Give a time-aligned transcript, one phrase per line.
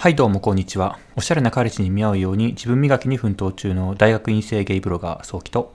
[0.00, 0.96] はいどうもこんにちは。
[1.16, 5.74] おしゃれな彼氏に見合うように自分磨きに奮闘中の大学院生ゲイブロガー、早期と。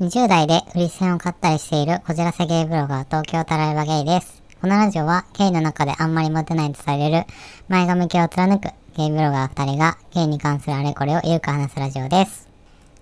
[0.00, 4.42] 20代で売り線を買ったりしているこじらせゲイブロガー東京タライバゲイです。
[4.62, 7.26] このラジオはゲイの中であんまりモテないとされる
[7.68, 12.48] 前髪系を貫くゲイブロガー2人がゲイに関するあれこれをゆるく話すラジオです。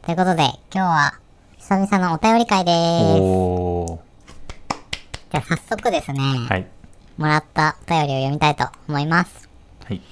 [0.03, 1.15] ということで今日は
[1.59, 2.75] 久々のお便り会です。
[3.23, 3.99] おー。
[5.31, 6.67] じゃあ早速ですね、はい。
[7.19, 9.49] もらったお便りを読みたいと思います。
[9.85, 10.03] はい。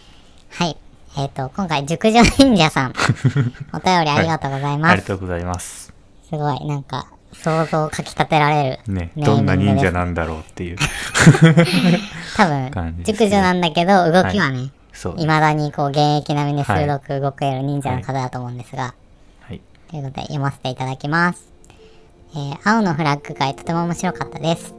[0.50, 0.76] はい。
[1.16, 2.92] えっ、と、今回熟女忍者さん、
[3.72, 4.92] お便りありがとうございます。
[4.92, 5.92] ありがとうございます。
[6.28, 8.92] すごい、なんか、想像をかき立てられる。
[8.92, 10.76] ね、どんな忍者なんだろうっていう。
[12.36, 15.12] 多分感じ、ですけど熟女なんだけど、動きはね、そう。
[15.16, 18.94] 未だにこう、現役並みに鋭く動ける忍者の方だと思うんですが、
[19.40, 19.60] はい。
[19.90, 21.48] ということで読ませていただきます。
[22.34, 24.77] えー青のフラッグ会とても面白かったです。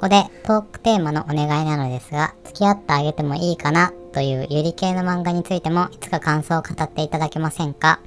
[0.00, 8.00] そこでトークテーマのお願いなのですが、付き合ってあげてもいいかなというゆり系の漫画についてもいつか感想を語っていただけませんか？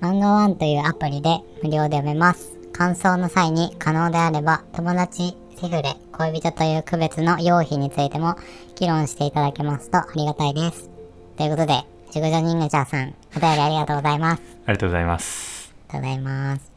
[0.00, 2.58] 漫画ワンというアプリで無料で読めます。
[2.72, 8.34] 感想の際に可能であれば友達、セフレ、恋人という区別の用費についても
[8.74, 10.90] 議論していただけますとありがたいです。
[11.36, 14.42] ということで、熟女忍者さん、お便りありがとうございます。
[14.66, 15.72] ありがとうございます。
[15.88, 16.72] ありがとうございます。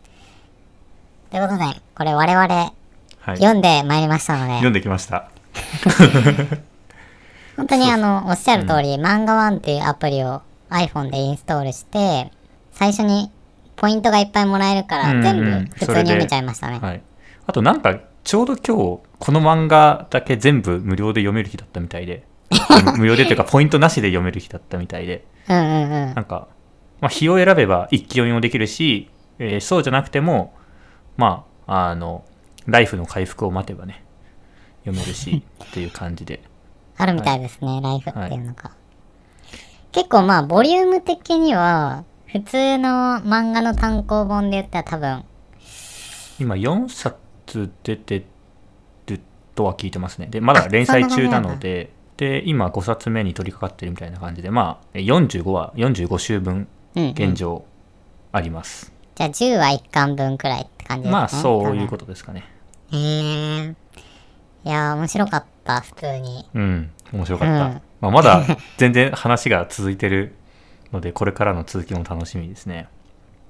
[1.32, 2.85] ということで、これ我々はい。
[3.34, 5.30] 読んでまいりましたので、読んできました。
[7.58, 12.32] 本当にあの、おっしゃる通り、漫画ワンっていうアプリを iPhone でインストールして、
[12.74, 13.32] 最初に
[13.78, 15.44] ポイントがいっぱいもらえるから、うんうん全部
[15.76, 16.80] 普通に読めちゃいましたね。
[16.82, 17.02] はい。
[17.48, 22.24] あとなんか、ちょうど今日、この漫画だけ全部無料で読める日だったみたいで、
[22.98, 26.16] 無料でというか、ポイントなしで読める日だったみたいで、うんうんうん。
[26.16, 26.48] なんか、
[27.02, 30.54] まあ、日を選べば一気読みもできるし、えーそうじゃなくても、
[31.18, 32.24] まあ、あの、
[32.68, 34.04] ライフの回復を待てばね、
[34.84, 36.42] 読めるし、 っていう感じで。
[36.98, 38.72] あるみたいですね、ライフっていうのが。
[39.92, 45.24] 結構まあ、ボリューム的には、普通の漫画の単行本で言ったら多分、
[46.40, 48.26] 今4冊出て
[49.08, 49.22] る
[49.56, 50.28] とは聞いてますね。
[50.28, 57.10] で、まだ連載中なので、で、今5冊目に取り掛かってるみたいな感じで、まあ、え45話、45週分、うん、うん。
[57.12, 57.66] 現状
[58.32, 58.94] あります。
[59.16, 61.12] じゃあ10話1巻分くらいって感じですね。
[61.12, 62.55] まあ、そういうことですかね。
[62.92, 62.98] と。
[62.98, 63.76] へえ。
[64.64, 66.50] いやー、面白かった、普通に。
[66.54, 67.66] うん、面白かった。
[67.66, 68.46] うんまあ、まだ
[68.78, 70.36] 全然話が続いてる
[70.92, 72.88] ので、これからの続きも楽しみですね。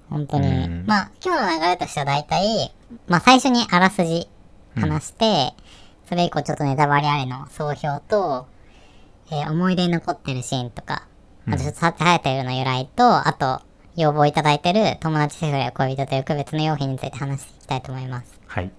[0.09, 0.47] 本当に。
[0.47, 2.73] うんまあ、今日の流れとしては大体、
[3.07, 4.29] まあ最初にあらすじ
[4.75, 5.53] 話して、
[6.07, 8.47] それ以降ちょっとネタバレありの総評と、
[9.31, 11.07] えー思い出に残ってるシーンとか、
[11.47, 13.61] あとちょっと生えてるの由来と、あと、
[13.95, 18.39] 要望いただいてる友達セフレ恋人という区別の用品について話していきたいと思います。
[18.45, 18.71] はい。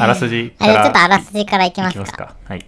[0.00, 2.36] あらすじかあれ、ちょっとらあらすじからいきいますか。
[2.44, 2.66] はい。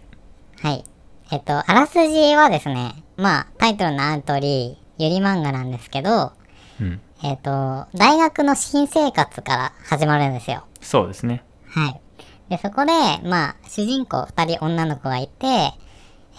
[0.62, 0.84] はい。
[1.30, 6.32] えっと、あらすじはですね、まあ、タイトルのある通り、ゆり漫画なんですけど、
[6.80, 7.00] うん。
[7.22, 10.64] えっと、大学の新生活から始まるんですよ。
[10.80, 11.42] そうですね。
[11.66, 12.00] はい。
[12.48, 12.92] で、そこで、
[13.28, 15.46] まあ、主人公二人女の子がいて、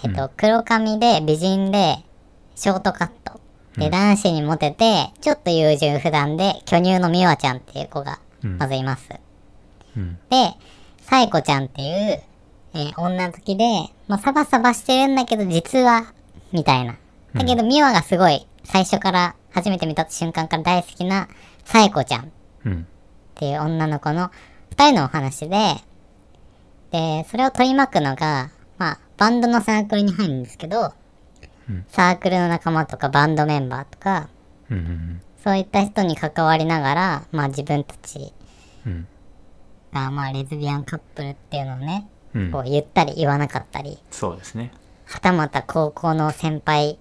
[0.03, 1.97] えっと、黒髪で美人で、
[2.55, 3.38] ショートカット。
[3.77, 9.09] で、男子にモテて、ちょっと優柔不断で、巨乳の美和ちゃんっていう子が、うんまずいます。
[9.97, 10.17] うん。
[10.29, 10.53] で、
[11.01, 12.21] サイコちゃんっていう、
[12.73, 13.63] えー女好きで、
[14.07, 16.13] まあ、サバサバしてるんだけど、実は、
[16.51, 16.95] みたいな。
[17.33, 21.27] だけど、ミワがすごい、最初から、初めて見た瞬間から大好きな、
[21.65, 22.25] サイコちゃんっ
[22.65, 22.87] うん。
[23.35, 24.31] ていう女の子の
[24.71, 25.75] 二人のお話で、
[26.91, 30.89] で、それを取り巻くのが、まあ、バンドのサークルに入るんですけど、うん
[31.89, 34.29] サークルの仲間とかバンドメンバーとか。
[35.43, 38.33] そういった人に関わりながら、まあ自分たち
[38.85, 39.07] うん。
[39.93, 44.71] が、まあレズビアンカップルっていうのをね、うんこう言ったり言わなかったり、そうですね。
[45.05, 46.97] はたまた高校の先輩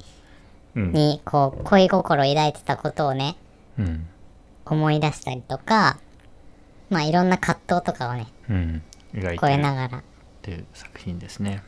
[0.75, 0.93] うん。
[0.93, 3.37] にこう恋心を抱いてたことをね、
[3.79, 4.07] うん。
[4.65, 5.99] 思い出したりとか、
[6.91, 8.83] まあいろんな葛藤とかをね、うん。
[9.15, 10.03] 描い超てるえながら、っ
[10.43, 11.63] ていう作品ですね。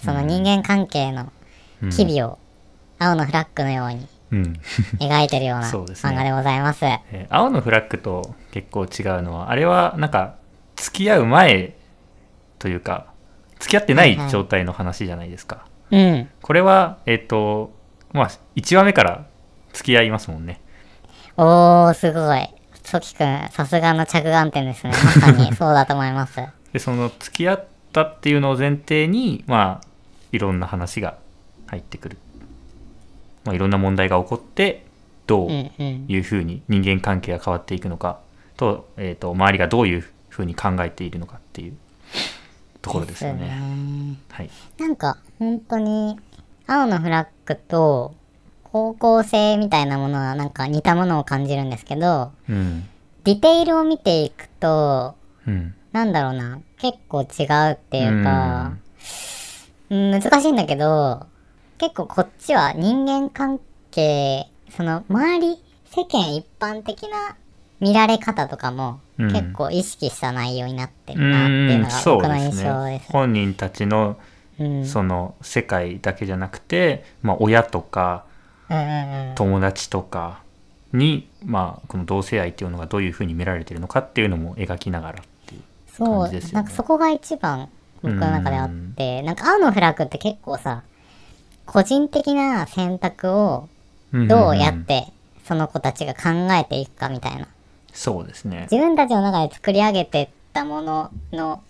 [0.00, 1.30] その人間関係のうん
[1.82, 2.38] 日々を
[2.98, 4.60] 青のフラッグのようにうん。
[4.98, 6.84] 描いてるような 漫画でございます。
[6.84, 10.34] えー青のフラッグと結構違うのは、あれはなんか、
[10.76, 11.74] 付き合う前
[12.58, 13.06] というか、
[13.60, 15.64] 付き合ってないはいはい状態の話じゃないですか。
[15.90, 16.28] うん。
[16.42, 17.72] これは、えっ、と、
[18.12, 19.24] まあ、1話目から
[19.72, 20.60] 付き合いますもんね。
[21.36, 22.48] おー、すごい。
[22.84, 24.92] ソキくん、さすがの着眼点ですね。
[24.92, 26.40] まさに そうだと思います。
[26.72, 29.86] で、その付き合ったっていうのを前提に、まあ、
[30.32, 31.16] いろんな話が
[31.66, 32.18] 入ってくる。
[33.44, 34.84] まあ、いろんな問題が起こって、
[35.26, 35.50] どう。
[35.50, 38.20] いうふうに人間関係が変わっていくのか
[38.56, 41.76] と,、えー、と周りがどういうふうに考えているのかっていう
[42.82, 43.46] ところですよね。
[43.46, 44.50] ねはい。
[44.78, 46.18] なんか本当に
[46.66, 48.14] 青のフラッグと
[48.64, 52.88] 方向性みたいなものはなんか似たものを感じるんですけどうん。
[53.24, 55.14] ディテールを見ていくと
[55.46, 55.74] うん。
[55.92, 58.74] なんだろうな結構違うっていうか、
[59.90, 61.26] うん、難しいんだけど
[61.78, 63.60] 結構こっちは人間関
[63.90, 67.36] 係その周り世間一般的な
[67.80, 73.12] 見られ方とかもうん結構意識した内容になってうるなっていうのん、がそう僕の印ですね象です。。
[73.12, 74.16] 本人たちの
[74.58, 78.24] うんその世界だけじゃなくて、まあ、親とか
[78.68, 80.40] うんうんうん友達とか
[80.92, 85.62] に、まあ、この同性愛っていうのがどういうふうに見られてるのかっていうのも描きながらっていう。
[85.92, 87.68] そう、感じですよねなんかそこが一番
[88.02, 90.82] 僕の中であって、なんか青のフラッグって結構さ、
[91.66, 93.68] 個人的な選択を
[94.12, 95.08] どうやって
[95.44, 97.46] その子たちが考えていくかみたいな。
[97.92, 98.66] そうですね。
[98.70, 101.62] 自分たちの中で作り上げてったものの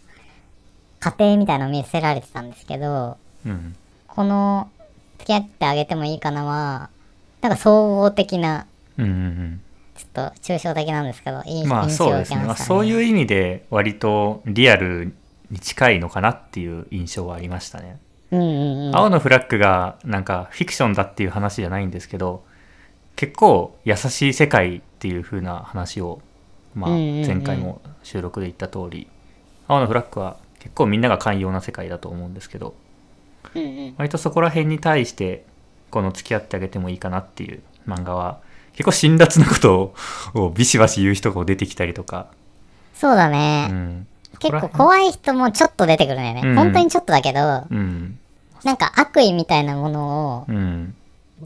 [1.01, 3.77] 過程みたいなのを見せられてたんですけど、うん。
[4.07, 4.71] この
[5.19, 6.89] 付き合ってあげてもいいかなは、
[7.41, 9.61] なんか総合的な、うんうんうん。
[9.97, 12.57] ちょっと抽象的なんですけど、いいまあそうですね、まあ。
[12.57, 15.15] そういう意味で割とリアル
[15.51, 17.99] に近いのかなっていう印象はありましたね。
[18.35, 18.97] うんうんうん。
[18.97, 22.45] 青のフラッグがなんかフィクションだっていう話じゃないんですけど
[23.17, 26.21] 結構優しい世界っていう風な話を、
[26.75, 27.27] まあ、うんうんうん。
[27.27, 29.09] 前回も収録で言った通り
[29.69, 32.75] 青のフラッグは結構みんなが寛容な世界だと思うんですけど
[33.55, 33.95] うんうん。
[33.99, 35.45] 割とそこら辺に対して
[35.91, 38.41] この付き合ってあげてもいいかなっていう漫画は
[38.73, 39.95] 結構辛辣なことを
[40.47, 42.27] をビシバシ言う人が出てきたりとか、
[42.95, 43.67] そうだうね。
[43.69, 44.07] ん、
[44.41, 46.43] 結構怖い人もちょっと出てくるんだよね。
[46.45, 46.55] うん。
[46.57, 48.19] 本当にちょっとだけど、辺うん
[48.65, 50.95] なんか悪意みたいなものをうん。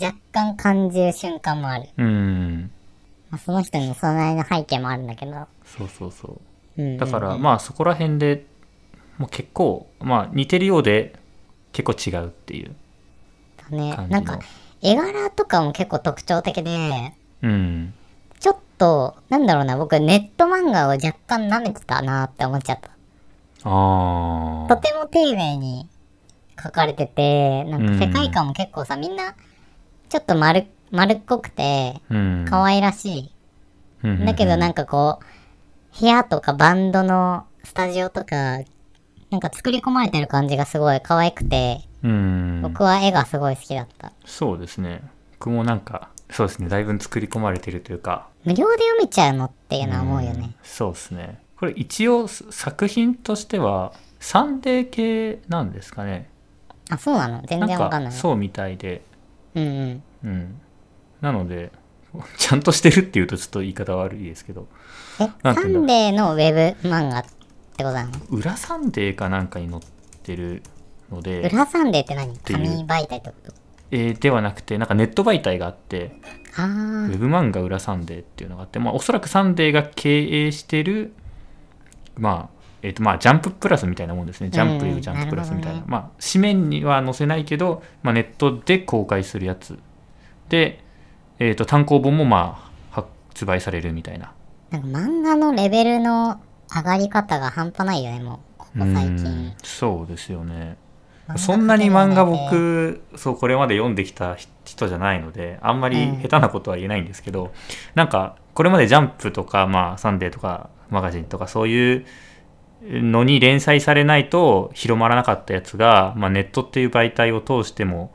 [0.00, 1.88] 若干感じる瞬間もある。
[1.96, 2.70] うん。
[3.30, 5.32] まあ、その人にそのなりの背景もあるんだけど。
[5.64, 6.40] そうそうそう。
[6.78, 6.98] うんうんうん。
[6.98, 8.46] だからまあそこら辺で
[9.18, 11.18] もう結構まあ似てるようで
[11.72, 12.74] 結構違うっていう。
[13.70, 13.94] ね。
[13.96, 14.20] 感、じの。
[14.20, 14.38] なんか
[14.80, 17.12] 絵柄とかも結構特徴的で、
[17.42, 17.94] うん。
[18.38, 22.90] ちょっと、なんだろうな、僕ネット漫画を若干舐めてたなって思っちゃった。
[23.64, 25.88] ああとても丁寧に
[26.62, 29.34] 書かれてて、なんか世界観も結構さ、みんな、
[30.08, 32.46] ちょっと丸、丸っこくて、うん。
[32.48, 33.32] 可愛らしい。
[34.04, 34.24] うん。
[34.24, 38.60] だけどなんかこう、部屋とかバンドのスタジオとか、
[39.30, 42.60] なんか作り込まれてる感じがすごい可愛くて、うん。
[42.62, 44.12] 僕は絵がすごい好きだった。
[44.24, 45.02] そうですね。
[45.38, 46.68] 僕もなんかそうですね。
[46.68, 48.28] だいぶ作り込まれてるというか。
[48.44, 50.54] 無料で読めちゃうのっていうのは思うよね。
[50.62, 51.40] そうですね。
[51.58, 56.30] これ一応作品としてはサンデー系なんですかね
[56.90, 57.42] あ、そうなの？
[57.46, 58.12] 全然わかんない。
[58.12, 59.02] そうみたいで。
[59.54, 60.02] うんうん。
[60.24, 60.60] うん。
[61.20, 61.72] なので
[62.38, 64.66] ちゃんとしてるっていうとちょっと言い方悪いですけど。
[65.20, 66.52] え、サンデーのウェ
[66.82, 67.28] ブ漫画って
[67.84, 69.82] ことなの裏サンデーかなんかに載っ
[70.22, 70.62] てる
[71.10, 72.36] ので、裏サンデーって何？
[72.38, 73.52] 紙媒体ってこと？
[73.90, 76.12] えーではなくてなんかネット媒体があって。
[76.56, 81.12] あウェブ漫画裏サンデーっていうのがあって、まあ、おそらくサンデーが経営してる
[82.16, 84.50] まあえーとまあ、ジャンププラスみたいなもんですね。
[84.50, 85.82] ジャンプいうジャンププラスみたいな。
[85.86, 89.78] まあ、紙面には載せないけど、まあ、ネットで公開するやつ。
[90.48, 90.84] で、
[91.38, 94.32] えっ、と、単行本もまあ、発売されるみたいな。
[94.72, 94.76] あ。
[94.76, 96.40] なんか漫画のレベルの
[96.74, 98.58] 上がり方が半端ないよね、もう。
[98.58, 99.52] ここ最うん近。
[99.62, 100.76] そうですよね。
[101.36, 107.52] そんなに漫画僕、そう、これまで読んできた人じゃないので、あんまりうん下手なことは言えないんですけど、
[107.94, 112.06] なんか、これまでジャンプとか、まあ、サンデーとか、マガジンとか、そういう
[112.82, 118.12] のに連載されないと広まらなかったやつが、まあ、ネットっていう媒体を通しても、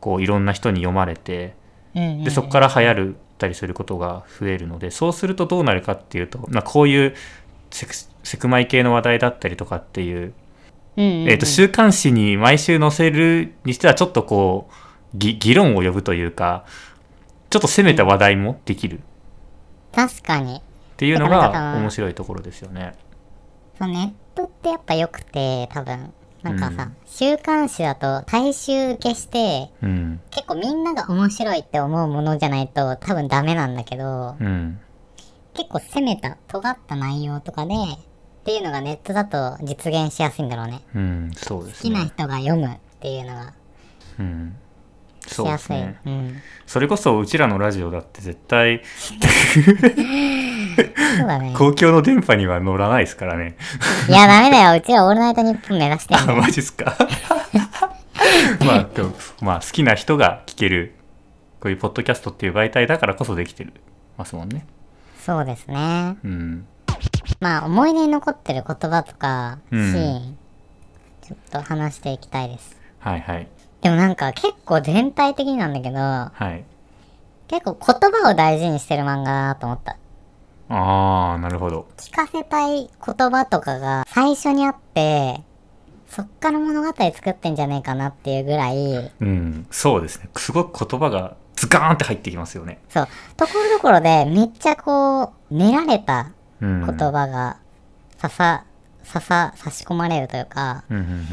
[0.00, 1.54] こう、いろんな人に読まれて、
[1.94, 7.14] で、そこから流行るたりすることが増えるので、そうするとどうなるかっていうと、まあ、こういう
[7.70, 10.34] セクセクマイ系の話題だったりとかっていう、
[10.96, 16.66] えー、と週刊誌に毎週載せるにしてはちょっとこうぎ議論を呼ぶというか
[17.48, 19.00] ちょっと攻めた話題もできるっ
[19.92, 20.62] 確かに。
[20.96, 22.94] ていうのが面白いところですよね。
[23.80, 26.12] そうネットってやっぱ良くて、多分。
[26.42, 34.78] なんかさ、うん週刊誌だと大衆受けして、うん結構みんなが面白いって思うものじゃないと多分ダメなんだけど、うん
[35.52, 37.76] 結構攻めた、尖った内容とかで、っ
[38.44, 40.80] ていうのがネットだと実現しやすいんだろうね。
[40.94, 42.06] うんそうです好きなね。
[42.16, 43.52] 人が読むっていうのが
[44.18, 44.56] うん
[45.26, 45.66] しそうでやすい。
[45.66, 46.00] すね。
[46.06, 46.36] うん。
[46.66, 48.80] それこそうちらのラジオだって絶対
[51.20, 51.54] そうだね。
[51.56, 53.56] 公共の電波には乗らないですからね。
[54.08, 54.76] いや、ダメだよ。
[54.76, 56.34] うちはオールナイトニッポン目指してん あ。
[56.34, 56.96] マジっすか？
[58.64, 58.86] まあ
[59.42, 60.94] まあ好きな人が聞ける
[61.60, 63.72] こういうポッドキャストっていう媒体だからこそできてる
[64.16, 64.66] ますもんね。
[65.24, 66.16] そうですね。
[66.24, 66.66] うん
[67.40, 70.36] まあ、思い出に残ってる言葉とか、シうんーン
[71.22, 72.76] ちょっと話していきたいです。
[72.98, 73.46] はいはい。
[73.80, 76.64] でもなんか結構全体的になんだけど、はい。
[77.48, 79.96] 結構言葉を大事にしてる漫画だなと思った。
[80.70, 81.86] ああ、なるほど。
[81.96, 85.42] 聞かせたい言葉とかが最初にあって、
[86.08, 90.30] そっから物語作ってんじゃねえかなっていうぐらい、うん、そうですね。
[90.36, 92.80] すごく言葉がズカーンって入ってきますよね。
[92.88, 96.86] そう、ところどころでめっちゃこう、練られたうん。
[96.86, 97.58] 言葉が、
[98.18, 98.64] ささ、
[99.02, 101.26] ささ、差し込まれるというか、うんうん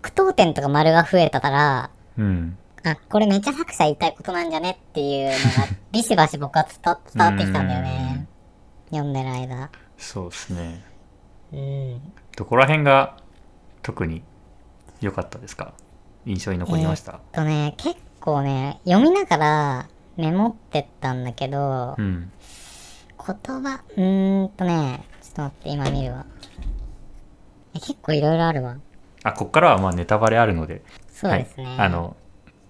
[0.00, 2.24] 句読点とか丸が増えたから、うん。
[2.24, 2.58] うん。
[2.84, 5.38] あ、これめっちゃ作者言いたいことなんじゃねっていうのが、
[5.92, 6.94] ビシバシ僕は伝
[7.24, 8.26] わってきたんだよね。
[8.92, 9.70] 読んでる間。
[9.98, 10.84] そうですね。
[11.52, 12.12] うん。
[12.36, 13.16] どこら辺が
[13.82, 14.22] 特に
[15.00, 15.72] 良かったですか？
[16.24, 17.12] 印象に残りました？
[17.12, 22.30] えっとね、結構ね、読みながらメモってったんだけど、うん。
[23.18, 26.26] 言葉、うーんとね、ちょっと待って、今見るわ。
[27.74, 28.76] え結構いろいろあるわ。
[29.22, 31.64] あ、こっからはまあネタバレあるので、そうですね。
[31.64, 32.16] はい、あの、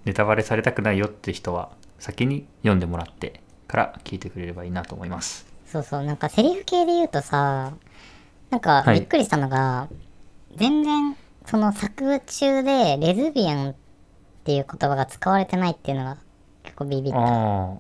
[0.05, 5.51] ネタバレされたくないよって人は先に読んでもらってから聞いてくれればいいなと思います。
[5.73, 7.73] そうそう、なんかセリフ系で言うとさ、
[8.50, 9.88] なんかはいびっくりしたのが、
[10.57, 13.75] 全然、その作中でレズビアンっ
[14.45, 16.19] ていう言葉が使われてないっていうのが
[16.62, 17.19] 結構ビビった。
[17.19, 17.79] ああ、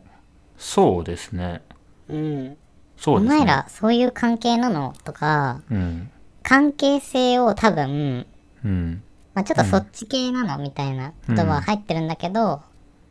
[0.56, 1.60] そうですね。
[2.08, 2.46] うん。
[2.48, 2.56] お
[2.96, 3.38] そうですね。
[3.40, 4.94] 前らそういう関係なの？
[5.04, 6.10] とか、うん。
[6.42, 8.26] 関係性を多分、
[8.64, 9.02] うん。
[9.34, 10.62] まあ、ちょっとそっち系なの？
[10.62, 12.62] みたいな言葉は入ってるんだけど、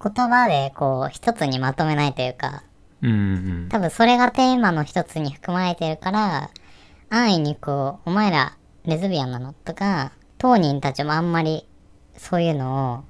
[0.04, 2.64] 言葉でこう一つにまとめないというか、
[3.02, 3.14] うんう
[3.66, 6.50] ん多分それがテーマの一つに含まれてるから、
[7.10, 11.68] 安易にこう、お前らレズビアンなのとか、当人たちもあんまり
[12.18, 13.04] そういうの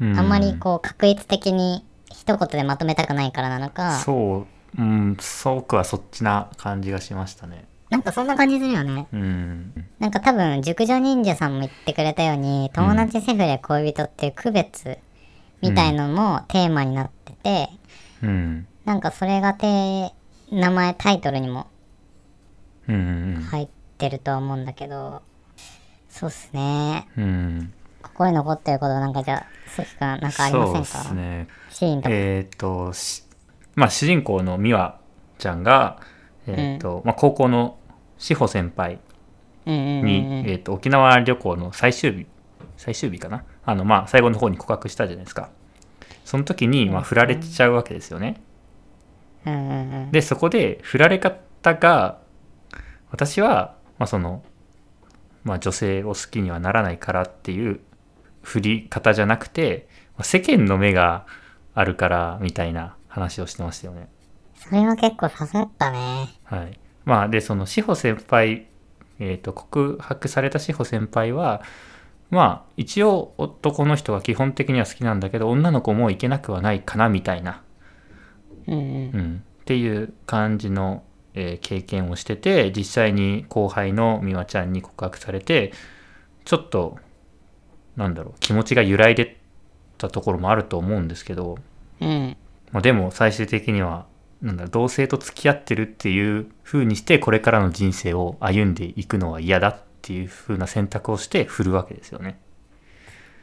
[0.00, 0.14] うん。
[0.14, 4.46] を、あんまりこう確一的に一言でまとめたくないからなのか、そ
[4.78, 7.66] う、うん、そうくはそっちな感じがしましたね。
[7.90, 9.06] なんかそんな感じするよね。
[9.12, 9.72] うん。
[10.00, 14.98] なんか多分、熟女忍者さんも言ってくれたように、友達セフレ恋人っていう区別
[15.62, 17.70] みたいのもテーマになってて、
[18.22, 18.66] うん。
[18.86, 20.12] なんかそれがて、
[20.50, 21.66] 名前、タイトルにも
[22.88, 25.22] うんうん入ってるとは思うんだけど、
[26.08, 27.08] そうっすね。
[27.18, 27.24] うん。
[27.24, 27.72] うん。
[28.00, 30.84] ここに残ってることなんかじゃあ、ソフ君なんかありませんか？
[30.86, 31.48] そうですね。
[31.70, 32.14] シーンとか。
[32.14, 33.24] えっ、と、し
[33.74, 35.00] まあ、主人公の美和
[35.38, 36.00] ちゃんが、
[36.46, 37.76] えっ、と、まあ、高校の
[38.18, 39.00] 志保先輩
[39.66, 40.48] うんうんうんに、うん。
[40.48, 42.26] えっ、と、沖縄旅行の最終日、
[42.76, 43.42] 最終日かな？
[43.64, 45.50] あの、まあ、最後の方に告白したじゃないですか。
[46.24, 48.40] その時に、まあ、振られちゃうわけですよね。
[50.10, 52.18] で、そこで、振られ方が、
[53.10, 54.42] 私は、まあ、その、
[55.44, 57.80] まあ、女性を好きにはならないからっていう
[58.42, 61.26] 振り方じゃなくて、まあ世間の目が
[61.74, 64.08] あるから、みたいな話をしてましたよね。
[64.54, 66.28] それは結構刺さったね。
[66.44, 66.78] はい。
[67.04, 68.66] まあ、で、その志保先輩、
[69.18, 71.62] えっ、と、告白された志保先輩は、
[72.30, 77.62] まあ、一応男の人が基本的には好きなんだけど、女の子もいけなくはないかな、みたいな、
[78.66, 78.84] うんうん。
[78.84, 81.02] うん、っていう感じの、
[81.34, 85.72] えー経験をしてて、実際に後輩の美和ちゃんに告白されて、
[86.44, 86.98] ちょっと、
[87.96, 89.38] なんだろう、気持ちが揺らいで
[89.98, 91.58] たところもあると思うんですけど、
[92.00, 92.36] うん。
[92.72, 94.06] まあ、でも最終的には
[94.42, 102.38] なんだ同性と付き合ってるっていう風にしてこれからの人生を歩んでいくのは嫌だっていう風な選択をして振るわけですよね。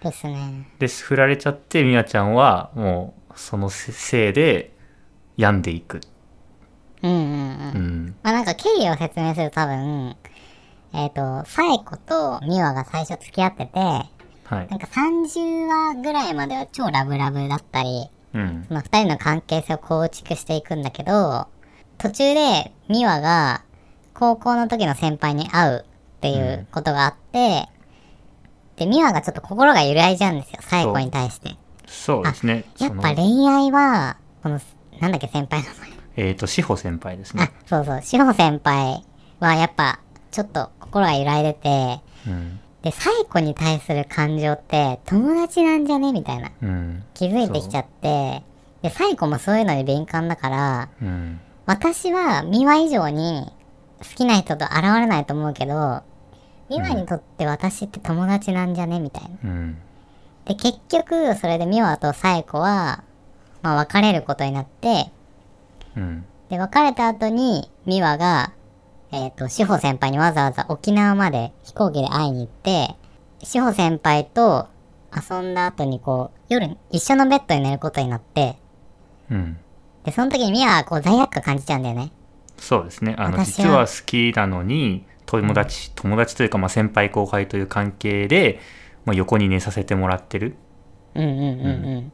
[0.03, 0.67] ですね。
[0.79, 4.72] で振られちゃって美和ちゃんはもうそのせせいで
[5.37, 6.01] 病んでいく。
[7.01, 7.27] うんうんうん。
[7.27, 10.15] うんまあなんか経緯を説明すると多分、
[10.93, 21.47] えっ、と、サエコとミワが最初付き合ってて、はいなんか30話ぐらいまでは超ラブラブだったり、うんその二人の関係性を構築していくんだけど、
[21.97, 23.63] 途中でミワが
[24.13, 25.85] 高校の時の先輩に会う
[26.17, 27.67] っていうことがあって、
[28.75, 31.55] で、ミワがちょっと心が揺らいじゃうんですよ、サエコに対して。
[31.85, 32.65] そうですね。
[32.79, 34.59] やっそのぱ恋愛は、この、
[34.99, 35.89] なんだっけ先輩の名前。
[36.15, 39.03] えっ、と志保先輩ですあね。、そうそう、志保先輩
[39.39, 39.99] はやっぱ、
[40.31, 42.59] ちょっと心が揺らいでて、うん。
[42.81, 46.11] で、サイコに対する感情って友達なんじゃね？
[46.11, 46.51] みたいな。
[46.61, 47.03] うん。
[47.13, 48.43] 気づいてきちゃって、
[48.81, 51.39] で、サイコもそういうのに敏感だから、うん。
[51.65, 53.51] 私はミワ以上に
[53.99, 56.01] 好きな人と現れないと思うけど、
[56.69, 58.99] ミワにとって私って友達なんじゃね？
[58.99, 59.29] みたいな。
[59.43, 59.77] うん。
[60.45, 63.03] で、結局、それでミワとサイコは、
[63.63, 65.11] まあ別れることになって、
[65.97, 68.53] うんで、別れた後に、ミワが、
[69.11, 72.95] えっ、と、志保先輩にわざわざ沖縄まで飛行機で会いに行って、
[73.41, 74.67] 志保先輩と
[75.11, 78.57] 遊んだ後にこう、夜一緒のベッドに寝ることになって、
[79.31, 79.57] うん
[80.03, 82.11] で、その時にミワはこう罪悪感感じちゃうんだよね。
[82.57, 83.15] そうですね。
[83.17, 88.59] あの私は実は好きなのに友達、友達というか、まあ、先輩後輩という関係で、
[89.05, 90.55] まあ、横に寝させてもらってる。
[91.15, 92.11] うんうんうんうん。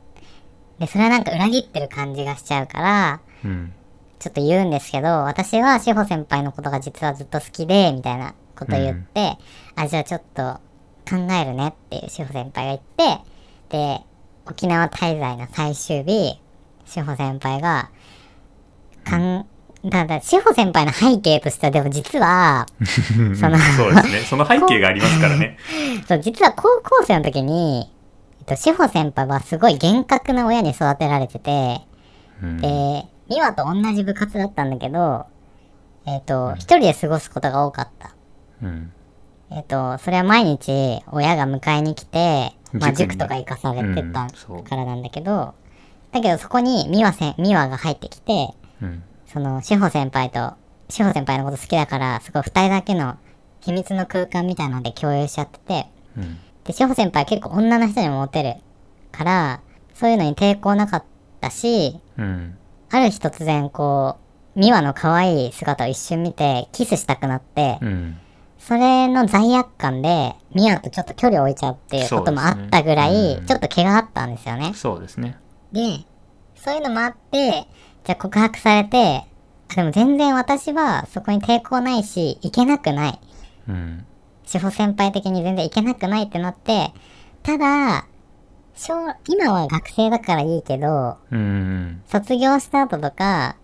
[0.79, 3.73] で、それはなんか裏切ってる感じがしちゃうから、うん。
[4.19, 9.37] ちょっと言うんですけど、私は志保先輩のことが実はずっと好きで、みたいなこと言って、
[9.75, 10.59] あ、じゃあちょっと
[11.09, 13.23] 考えるねっていう志保先輩が言って、
[13.69, 14.01] で、
[14.45, 16.39] 沖縄滞在の最終日、
[16.85, 17.89] 志保先輩が、
[19.05, 19.47] かん、
[19.85, 22.65] だだ、志保先輩の背景としては、でも実は、
[23.39, 24.19] そのそうですね。
[24.21, 25.57] その背景がありますからね。
[26.07, 27.89] そう、実は高校生の時に、
[28.49, 31.81] と、志保先輩はすごい厳格な親に育てられてて、
[32.41, 32.57] うん。
[32.57, 35.25] で、美和と同じ部活だったんだけど、
[36.05, 38.15] えっ、と、一人で過ごすことが多かった。
[38.63, 38.91] うん。
[39.51, 44.27] えっ、と、それは毎日親が迎えに来て、まあ塾とか行かされてた
[44.63, 45.53] からなんだけど、
[46.11, 48.49] だけどそこに美和せん、美和が入ってきて、
[48.81, 49.03] うん。
[49.27, 50.53] その、志保先輩と、
[50.89, 53.17] 志保先輩のこと好きだから、すごい二人だけの
[53.61, 55.85] 秘密の空間みたいなので共有しちゃってて、
[56.17, 56.37] うん。
[56.69, 58.53] で、志保先輩は結構女の人にもモテる
[59.11, 59.61] から、
[59.95, 61.03] そういうのに抵抗なかっ
[61.41, 62.55] たし、うん。
[62.91, 64.17] ある日突然こ
[64.55, 68.19] う、美和の可愛い姿を一瞬見て、キスしたくなって、うん。
[68.59, 74.73] それの罪悪感で、美和とちょっと距離を置いちゃうっていうこともあったぐらい、ねうんちょっと毛があったんですよね。
[74.75, 75.39] そうですね。
[75.71, 76.05] で、
[76.55, 77.65] そういうのもあって、
[78.03, 79.25] じゃあ告白されて、
[79.71, 83.19] あでも全然私はそこに抵抗ないし、行けなくない。
[83.67, 84.05] うん。
[84.49, 86.91] 志保先輩的に全然行けなくないってなって、
[87.43, 88.07] ただ、
[88.73, 88.95] 小
[89.27, 92.01] 今は学生だからいいけど、うん。
[92.07, 93.57] 卒業した後とか、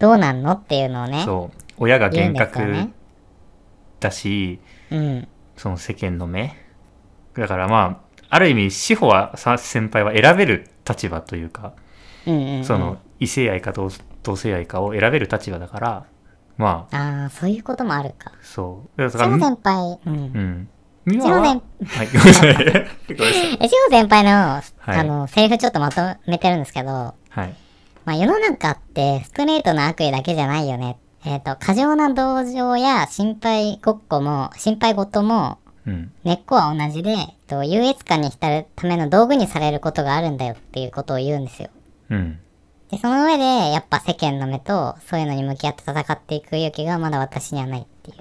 [0.00, 1.58] どうなんのっていうのをね、そう。
[1.78, 2.58] 親が厳格。
[4.00, 4.58] だし、
[4.90, 5.28] うん。
[5.56, 6.56] その世間の目。
[7.34, 11.72] だからまあ、ある意味、志保はさ先輩は選べる立場というか、
[12.26, 12.64] うんうん、うん。
[12.64, 13.90] その異性愛か同
[14.24, 16.06] 同性愛かを選べる立場だから、
[16.56, 18.32] まあ、ああ、そういうこともあるか。
[18.42, 18.98] そう。
[18.98, 20.14] だか志保ら、先輩、うん。
[20.14, 20.68] うん。
[21.06, 22.54] 美志保和は、い、 ごめんなさい。
[22.54, 23.58] ごめんなさい。
[23.60, 24.62] え、志保先輩の、は
[24.96, 27.54] いあの、セリフちょっとまとめてるんですけど、はい。
[28.04, 30.96] まあ世の中ってストレートな悪意だけじゃないよね。
[31.24, 36.12] えっ、と、過剰な同情や心配ごっこも、心配事も、うん。
[36.24, 41.68] 根っこは同じで、えっと優越感に浸るための道具にされることがあるんだよっていうことを言うんですよ。
[42.10, 42.38] うん。
[42.90, 48.16] で、その上で、やっぱ世間の目と、そういうのに向き合って戦っていく勇気がまだ私にはないっていう、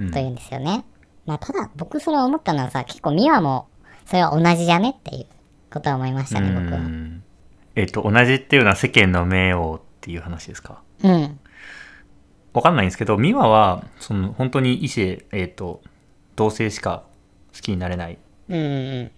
[0.00, 0.84] うんと言うんですよね。
[1.24, 3.68] まあ、ただ、僕それ思ったのはさ、結構美和も、
[4.04, 5.26] それは同じじゃねっていう
[5.72, 6.78] ことは思いましたね、僕は。
[6.78, 7.22] うん
[7.74, 10.80] えっ、と、同じっていうのは世間の目をっていう話ですか？
[11.02, 11.38] うん。
[12.54, 15.82] わかんないんですけど、美和は、その、本当に異性、えっ、と、
[16.36, 17.04] 同性しか
[17.54, 19.10] 好きになれないうんうんうん。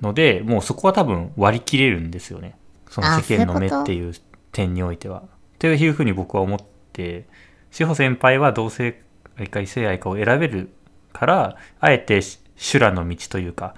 [0.00, 2.56] ので、もうそこは多分割り切れるんですよね。
[2.94, 4.14] そのあ世間の目っていう
[4.52, 5.24] 点においては。
[5.58, 6.58] というふうに僕は思っ
[6.92, 7.26] て、
[7.72, 9.02] 志保先輩は同性
[9.36, 10.70] 愛か異性愛かを選べる
[11.12, 12.20] から、あえて
[12.54, 13.74] 修羅の道というか、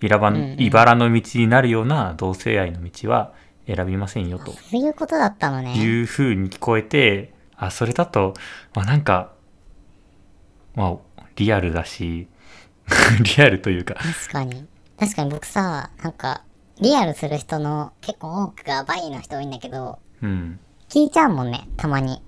[0.00, 3.32] いらばうんうん茨の道になるような同性愛の道は
[3.66, 5.74] 選びませんよとそういうことだったのね。
[5.74, 8.34] いうふうに聞こえて、あ、それだと、
[8.72, 9.32] まあなんか、
[10.76, 12.28] まあ、リアルだし、
[13.36, 14.64] リアルというか、確かに。
[14.96, 16.44] 確かに僕さ、なんか、
[16.80, 20.58] リアルする人の結構多くがバイの人多いんだけど、うん。
[20.88, 22.22] 聞いちゃうもんね、たまに。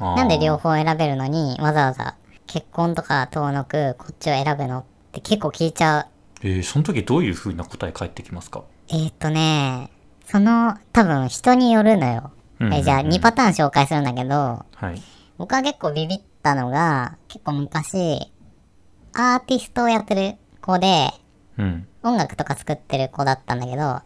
[0.00, 6.06] なんで両方選べるのに、わざわざ結婚とか遠のくこっちを選ぶのって結構聞いちゃう。
[6.42, 8.64] えー、その時どういう風な答え返ってきますか？
[8.88, 9.90] えー、っとね、
[10.26, 12.30] その、多分人によるのよ。
[12.60, 15.00] うんうんうんえじゃあ2パターン紹介するんだけど、はい。
[15.36, 18.32] 僕は結構ビビったのが、結構昔、
[19.12, 21.08] アーティストをやってる子で、
[21.58, 21.86] うん。
[22.02, 24.00] 音楽とか作ってる子だったんだけど、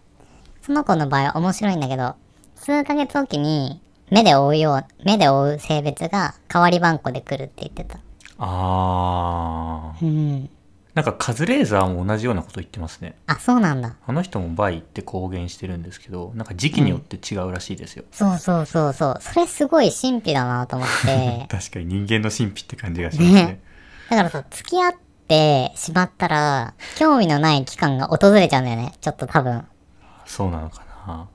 [0.62, 2.14] その子の場合は面白いんだけど、
[2.56, 7.98] 数ヶ月おきに目で追うよう、目で追う性別が代わり番号で来るって言ってた。
[8.38, 10.04] あー。
[10.04, 10.50] うん。
[10.94, 13.16] なんかカズレーザーも同じようなこと言ってますね。
[13.26, 13.96] あ、そうなんだ。
[14.06, 18.04] あの人もバイって公言してるんですけど、なんか時期によって違うらしいですよ。
[18.12, 19.18] そうそうそうそう。
[19.20, 21.46] それすごい神秘だなと思って。
[21.50, 23.44] 確かに人間の神秘って感じがしますね。
[23.44, 23.60] ね
[24.10, 24.98] だからさ、付き合って
[25.74, 28.92] しまったら、興味のない期間が訪れちゃうんだよね。
[29.00, 29.64] ちょっと多分。
[30.26, 31.28] そうなのかな。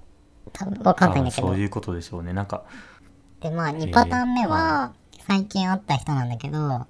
[0.53, 1.57] 多分わかんないんだけどそう。
[1.57, 2.33] いうことでしょうね。
[2.33, 2.63] なんか、
[3.41, 4.93] で、まあ、2パターン目は、
[5.27, 6.86] 最近会った人なんだけど、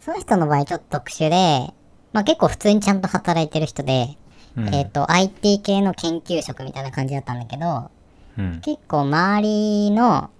[0.00, 1.72] その人の場合ちょっと特殊で、
[2.12, 4.16] まあ結構普通にちゃんと働いてる人で、
[4.56, 7.90] うんえっ、と、IT 系の研究職みたいな感じだったんだけど、
[8.36, 8.60] うん。
[8.60, 10.30] 結構周りの、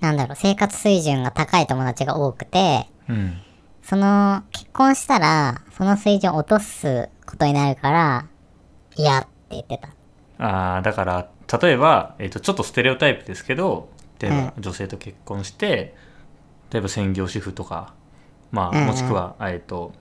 [0.00, 3.40] なんだろう、生活水準が高い友達が多くて、うん。
[3.90, 8.26] その、結婚したら、その水準を落とすことになるから、
[8.96, 9.88] 嫌って言ってた。
[10.38, 11.28] ああ、だから、
[11.60, 15.94] 例えば、えっ、と、ちょっとステレオタイプですけど、例えば女性と結婚して、
[16.70, 17.92] 例えば専業主婦とか
[18.52, 18.86] まあ、うんうん。
[18.86, 19.92] もしくは、えっと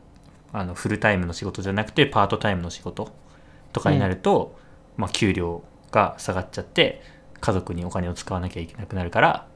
[0.51, 3.11] あのフルタイムの仕事じゃなくてパートタイムの仕事
[3.71, 4.57] とかになると、
[4.97, 7.03] まあ、給料が下がっちゃって
[7.39, 9.47] 家族にお金を使わなきゃいけなくなるから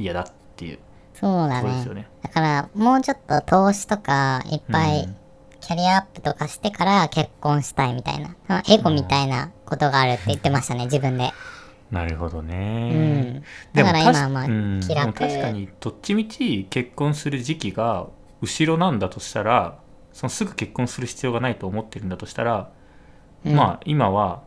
[0.00, 0.80] 嫌だっていう
[1.22, 1.68] そうだね。
[1.68, 2.08] そうですよね。
[2.22, 5.16] だからもうちょっと投資とかいっぱいうん。
[5.60, 8.34] キャリアアップとかしてから結婚したいみたいな、
[8.68, 11.30] エゴみたいなことがあるって言ってましたね 自分で。
[11.92, 12.90] なるほどうね。
[12.90, 14.80] んだから今はまあうん。
[14.82, 15.12] 気楽。
[15.12, 18.08] 確かにどっちみち結婚する時期が
[18.40, 19.78] 後ろなんだとしたら
[20.12, 22.70] そのすぐ結婚する必要がないと思ってるんだとしたら、
[23.46, 23.54] うん。
[23.54, 24.42] まあ今は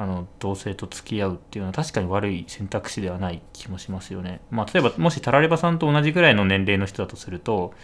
[0.00, 4.40] あの同性と付き合うっていうのは確かに悪い選択肢ではない気もしますよね。
[4.48, 7.74] まあ例えばもしタラレバさんと同じぐらいの年齢の人だとすると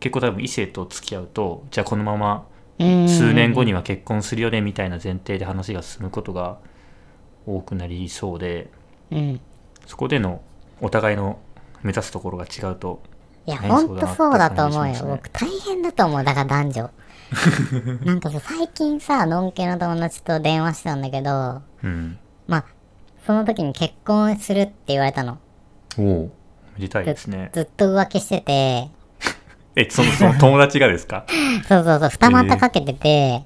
[0.00, 2.46] 結構多分異性と付き合うとじゃあこのまま
[2.80, 6.58] うん数年後には結婚するよねみたいな前提で話が進むことが
[7.46, 8.68] 多くなりそうで
[9.12, 9.40] うん
[9.86, 10.42] そこでの
[10.80, 11.38] お互いの
[11.82, 13.00] 目指すところが違うと
[13.46, 14.94] いや、ねほんとそうだと思うよ。
[15.06, 16.24] 僕大変だと思う。
[16.24, 16.90] だから男女。
[18.04, 22.18] なんかさ、最近さ、のんけの友達と電話してたんだけど、うん。
[22.48, 22.64] まあ、
[23.26, 25.38] その時に結婚するって言われたの。
[25.98, 26.30] おお
[26.76, 27.50] めでたいですね。
[27.52, 28.88] ずっと浮気してて、
[29.76, 31.24] えそのその友達がですか？
[31.68, 33.44] そうそうそう、二股かけてて、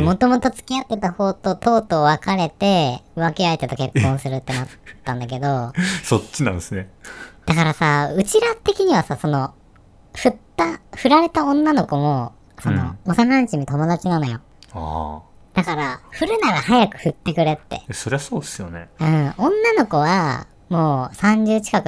[0.00, 4.68] もともと付き合ってた方ととうとう別れて、浮気相手と結婚するってなっ
[5.04, 6.90] たんだけど、そっちなんですね。
[7.46, 9.52] だからさ、うちら的にはさ、その、
[10.16, 14.40] 振った、振られた女の子も、その、幼馴染友達なのよ。
[14.72, 17.82] ああだから、振るなら早く振ってくれって。
[17.88, 19.34] えそりゃそうですよねうん。
[19.38, 21.86] 女の子は、もう30近く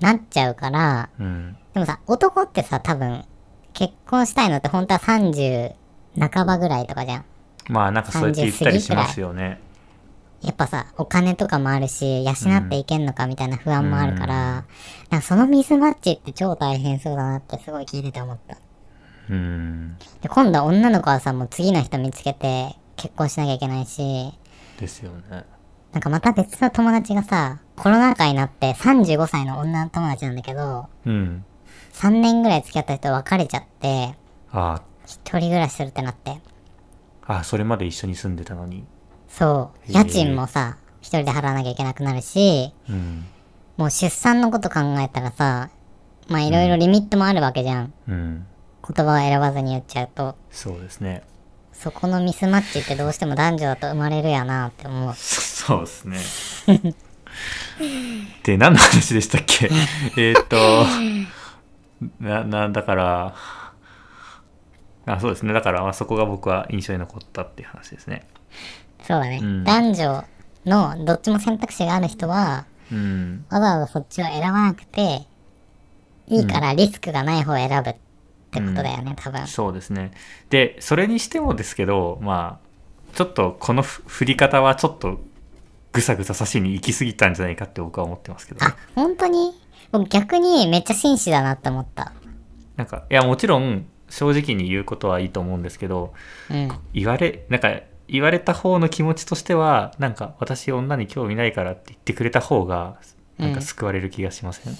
[0.00, 3.24] なっちゃうから、うんでもさ、男ってさ、多分、
[3.72, 5.74] 結婚したいのって本当は30
[6.20, 7.24] 半ばぐらいとかじゃん。
[7.68, 9.58] まあなんかそうやって言ったりしますよね
[10.42, 14.64] やっぱさ、お金とかもあるし、養っていけんのかみたいな不安もあるから、
[15.08, 18.58] なんかそのミスマッチって超大変そうだなってすごい聞いてて思った。
[19.30, 19.96] うん。
[20.20, 24.32] で、今度は女の子はさ、もう次の人見つけて結婚しなきゃいけないし、
[24.78, 25.44] ですよね。
[25.92, 31.44] なんかまた別の友達がさ、コロナ禍になって35歳の女の友達なんだけど、うん。
[31.92, 34.14] 3年ぐらい付き合った人と別れちゃって、
[34.50, 34.82] あ。
[35.06, 36.40] 一人暮らしするってなって。
[37.26, 38.84] ああそれまで一緒に住んでたのに。
[39.28, 39.92] そう。
[39.92, 43.24] 家賃もさ、一人で払わなきゃいけなくなるし、うん。
[43.76, 45.70] もう出産のこと考えたらさ、
[46.28, 47.92] まあいろいろリミットもあるわけじゃん。
[48.08, 48.46] うん
[48.86, 50.36] 言葉を選ばずに言っちゃうと。
[50.50, 51.22] そうですね
[51.72, 55.14] そこのミスマッチってどうしても男女だと生まれるやなって思う。
[55.14, 56.18] そ そうですね
[58.44, 59.66] で何の話でしたっけ？
[60.16, 60.56] えーっと
[62.20, 63.34] ななだから
[65.06, 68.26] あそうですねだからまあそこが僕は印象に残ったっていう話ですね
[69.02, 69.40] そうだね。
[69.42, 70.24] うん男女
[70.66, 75.26] のどっちも選択肢がある人は、うんわざわざそっちを選ばなくて、
[76.26, 77.94] いいからリスクがない方を選ぶっ
[78.54, 79.46] てことだよね、多分。
[79.46, 80.12] そうですね
[80.48, 85.20] でそれにしてもですけどまあちょっとこのふ振り方はちょっと
[85.92, 89.52] ぐさぐさ刺しに行き過ぎたんじゃないかって僕は思ってますけどあ、本当に？
[89.92, 92.12] 僕逆にめっちゃ紳士だなって思った。
[92.76, 96.14] なんかいやもちろん正直に言うことはいいと思うんですけど
[96.50, 96.68] うん。
[96.92, 102.98] 言われなんか言われた方の気持ちとしてはなんか私女に興味ないからって言ってくれた方が
[103.38, 104.74] なんか救われる気がしません、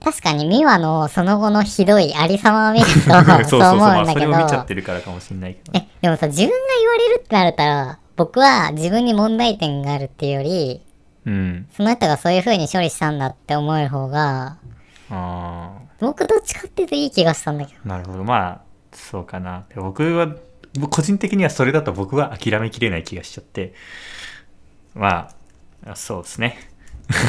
[0.00, 4.26] 確かにミワのその後のひどいありさまを見るとそうそうそうそう思まあうんだけど。
[4.26, 10.82] それを見ちゃってるからかもしれないけど、えでもさ自分が言われるってなるたら僕は自分に問題点があるっていうより
[11.26, 11.66] うん。
[11.76, 14.56] その人がそういう風に処理したんだって思える方が
[15.10, 17.80] あ僕どっちかっていうといい気がしたんだけど。
[17.84, 18.24] あなるほど。
[18.24, 18.60] まあ
[18.92, 19.66] そうかな。
[19.68, 20.28] で僕は
[20.90, 23.74] 個人的にはそれだと僕は諦めきれない気がしちゃって。
[24.94, 25.30] ま
[25.86, 26.58] あそうですね。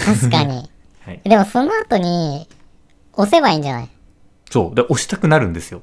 [0.05, 0.69] 確かに。
[1.05, 1.21] はい。
[1.23, 2.47] でもその後に
[3.21, 3.89] 押せばいいんじゃない？
[4.49, 4.75] そう。
[4.75, 5.81] で押したくなるんですよ。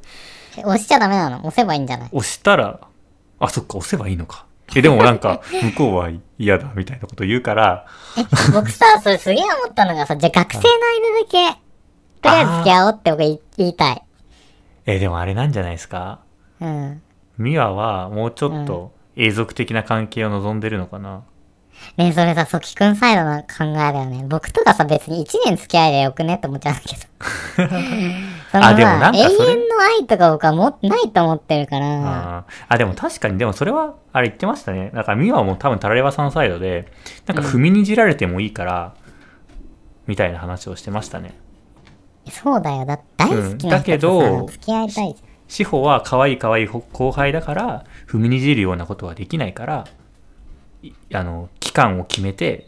[0.59, 1.39] え押しちゃダメなの？
[1.39, 2.09] 押せばいいんじゃない？
[2.13, 2.81] 押したら
[3.39, 4.47] あそっか押せばいいのか。
[4.75, 7.87] えでもなんか 向こうは嫌だみたいなこと言うから。
[8.19, 8.23] え
[8.53, 11.61] 僕さそれすげえ思ったのがさ じゃあ学生の間だけ
[12.23, 14.03] とりあえず付き合おうって僕言い言いたい。
[14.87, 16.21] えでもあれなんじゃないですか？
[16.61, 17.03] うん。
[17.39, 21.23] ミワはもうちょっと永続的な関係を望んでるのかな、
[21.97, 24.25] ねえそれさ、ソキくんサイドの考えだよね。
[24.29, 27.03] 僕とかさ、別に1年付き合いでよくねって思っちゃうんだけど。
[28.53, 32.45] そのあでもなんか永遠の愛とか僕はもないと思ってるから。
[32.69, 36.91] あでも確かにでもそれはあれ言ってましたねだからミワも多分タラレバさんサイドで
[37.27, 38.95] なんか踏みにじられてもいいから、
[40.07, 41.35] みたいな話をしてましたね
[42.31, 42.85] そうだよ。
[42.85, 49.91] だ大好きうんだな人とけどさ、付き合いたいじ志保は可愛い可愛い後輩だから踏みにじるようなことはできないからい
[51.13, 52.67] あの期間を決めて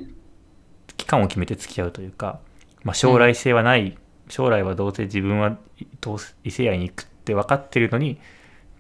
[0.97, 2.41] 期間を決めて付き合うというか、
[2.83, 3.97] まあ、将来性はない
[4.29, 5.57] 将来はどうせ自分は
[6.01, 8.19] 同異性愛に行くって分かってるのに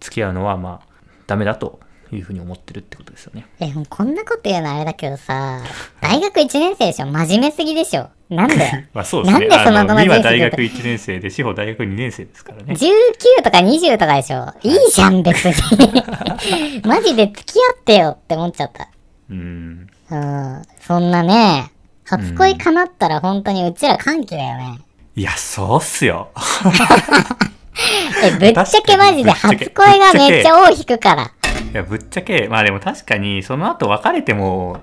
[0.00, 0.88] 付き合うのはまあ
[1.26, 3.46] ダメだというふうに思ってるってことですよね。
[3.60, 5.60] え、もうこんなこと言うのあれだけどさ、
[6.00, 7.06] 大学1年生でしょ？
[7.06, 8.08] 真面目すぎでしょ？
[8.30, 8.56] なんで？
[8.94, 9.46] まあそうですね。
[9.48, 12.72] なんでその後のあの美は人生大学1年生で、志保大学2年生ですからね。
[12.74, 16.82] 19とか20とかでしょいいじゃん、別に。
[16.88, 18.88] マジで付き合ってよって思っちゃった。
[19.30, 19.88] うん。
[20.10, 20.62] うん。
[20.80, 21.70] そんなね、
[22.04, 24.80] 初恋叶ったら本当にうちら歓喜だよね。
[25.14, 26.30] いや、そうっすよ。
[28.22, 31.24] え、ぶっちゃけマジで初恋がめっちゃ尾引くから。
[31.24, 34.80] いや、ぶっちゃけ、まあでも確かに、その後別れても、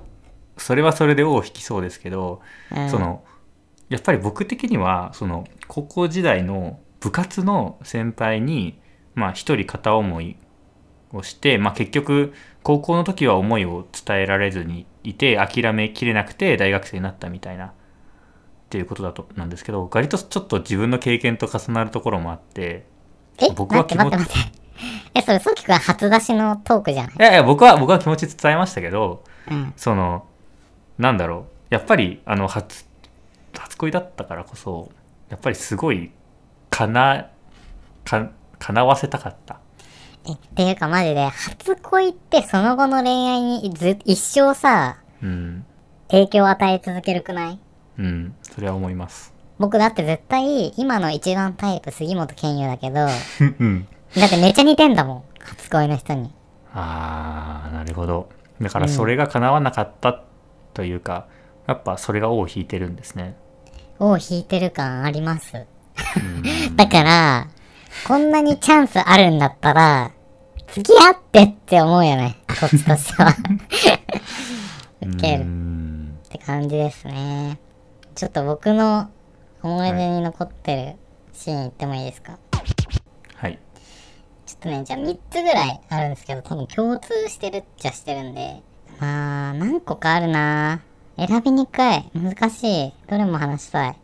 [0.56, 2.40] それはそれで尾を引きそうですけど、
[2.74, 3.24] うんその、
[3.88, 8.78] やっぱり僕的には、その、高校時代の部活の先輩に、
[9.14, 10.36] まあ一人片思い
[11.12, 12.34] をして、まあ結局、
[12.66, 17.72] 高校の時は思いを伝えられずにいて、諦めきれなくて大学生になったみたいな、っ
[18.70, 22.84] ていうことだと、なんですけど、割とちょっと自分の経験と重なるところもあって、
[23.38, 24.52] え、僕は待って待って待って。
[25.14, 29.72] え、それ、ソキ君初出しのトークじゃないいやいや、僕は、僕は気持ち伝えましたけど、うん。
[29.76, 30.26] その
[30.98, 32.86] なんだろうやっぱりあの初
[33.56, 34.90] 初恋だったからこそ
[35.28, 36.10] やっぱりすごい
[36.70, 37.30] かな
[38.04, 39.58] か叶わせたかったえ、
[40.32, 45.64] っていうかマジで、初恋ってその後の恋愛にず一生さ、うん。
[46.10, 47.58] 影響を与え続けるくない？
[47.98, 48.34] うん。
[48.42, 49.32] それは思います。
[49.58, 53.08] 僕だって絶対、今の一番タイプ杉本健佑だけど、だ
[53.58, 53.88] うん。
[54.24, 55.22] ってめっちゃ似てんだもん。
[55.40, 56.32] 初恋の人に。
[56.74, 58.28] あーなるほど。
[58.60, 60.22] だからそれが叶わなかった
[60.74, 61.26] というか、
[61.66, 63.34] やっぱそれが尾を引いてるんですね。
[63.98, 65.52] 尾を引いてる感あります。
[66.76, 67.48] だから、
[68.06, 70.10] こんなにチャンスあるんだったら、
[70.68, 72.36] 付き合ってって思うよね。
[72.48, 73.34] こっちとしては。
[75.02, 77.58] ウケうるんって感じですね。
[78.14, 79.10] ちょっと僕の
[79.62, 80.96] 思い出に残ってる
[81.32, 82.38] シーン言ってもいいですか？
[83.36, 83.58] はい
[84.46, 88.62] ちょっとね、じゃあ3つぐらいあるんですけど、多分共通してるっちゃしてるんで。
[89.00, 90.80] まあ、何個かあるな
[91.18, 92.10] 選びにくい。
[92.14, 92.92] 難しい。
[93.08, 93.96] どれも話したい。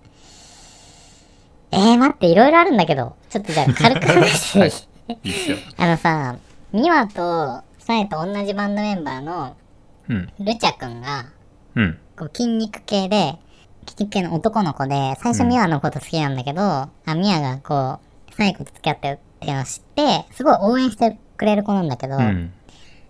[1.71, 3.17] えー、待って、いろいろあるんだけど。
[3.31, 6.37] ちょっとじゃあ軽く話していいいいっすよあのさ、
[6.73, 9.57] ミワとサエと同じバンドメンバーの
[10.09, 10.33] うん。
[10.41, 11.27] ルチャくんが、
[11.75, 11.99] うん。
[12.19, 13.39] こう筋肉系で、
[13.87, 22.53] 筋肉系の男の子で、最初ミワのこと好きなんだけど、あ、ミワがこう、サイコと付き合ってるっていうのを知って、すごい応援してくれる子なんだけど、うん。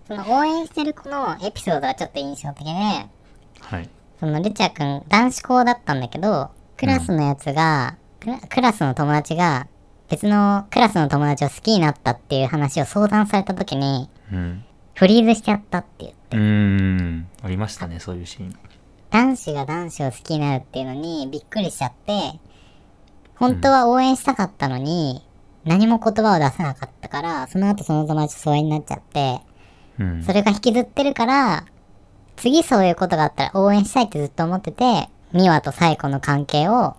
[0.07, 3.09] その応援してる子のエピソードはちょっと印象的で、は
[3.81, 3.89] い。
[4.21, 9.67] そのルチャくん男子校だったんだけど、クラスのやつが、クラクラスの友達が、
[10.13, 14.63] 別のクラスの友達を好きになったっていう話を相談された時に、うん。
[14.95, 16.13] フリーズしちゃったっていう。
[16.33, 17.29] うーん。
[17.43, 18.55] ありましたねそういうシーン。
[19.09, 22.39] 男子が男子を好きになるっていうのにびっくりしちゃって、
[23.37, 25.27] 本当は応援したかったのに、
[25.65, 29.41] 何も言葉を出さなかったから、その後その友達と疎遠になっちゃって、
[29.99, 30.23] うん。
[30.23, 31.65] それが引きずってるから、
[32.37, 36.97] 次そういうことがあったら応援したいってずっと思ってて、ミワとサイコの関係を、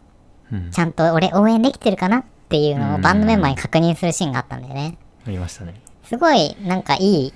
[0.52, 0.72] うん。
[0.72, 4.96] ちゃんと俺応援できてるかなっていうのをバンドメンバーに確認するシーンがあったんだよね。
[5.26, 5.82] ありましたね。
[6.04, 7.34] すごい、なんかいい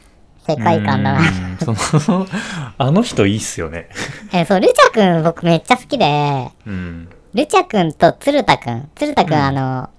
[0.48, 1.22] 世界観だな。
[1.58, 2.28] その
[2.78, 3.90] あの人いいっすよね。
[4.32, 7.10] え、そう、ルチャくん僕めっちゃ好きで、うん。
[7.34, 8.92] ルチャくんと鶴田くん。
[8.94, 9.42] 鶴田くん、うん。
[9.42, 9.90] あの、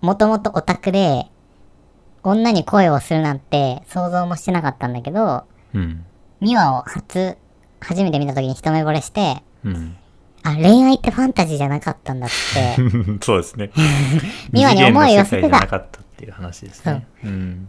[0.00, 1.26] もともとオタクで、
[2.22, 6.06] 女に恋をするなんて想像もしてなかったんだけど、うん。
[6.40, 7.36] ミワを初、
[7.80, 9.96] 初めて見た時に一目惚れして、うん
[10.44, 12.76] あ、恋愛ってファンタジーじゃなかったんだって。
[13.24, 13.70] そうですね
[14.52, 17.68] ミワに思いを寄せてたなかったっていう話ですねうん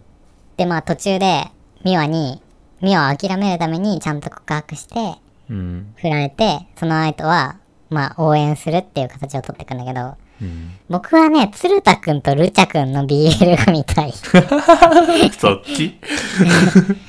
[0.58, 1.46] で、まあ途中で、
[1.84, 2.42] ミワに、
[2.82, 5.16] ミワを諦めるためにちゃんと告白して、
[5.50, 7.58] うん振られて、その後は、
[7.90, 14.12] まあ応援するっていう形を取っていくんだけど、うん僕はね、鶴田くんとルチャくんの BL が見たい。
[15.40, 15.98] そっち？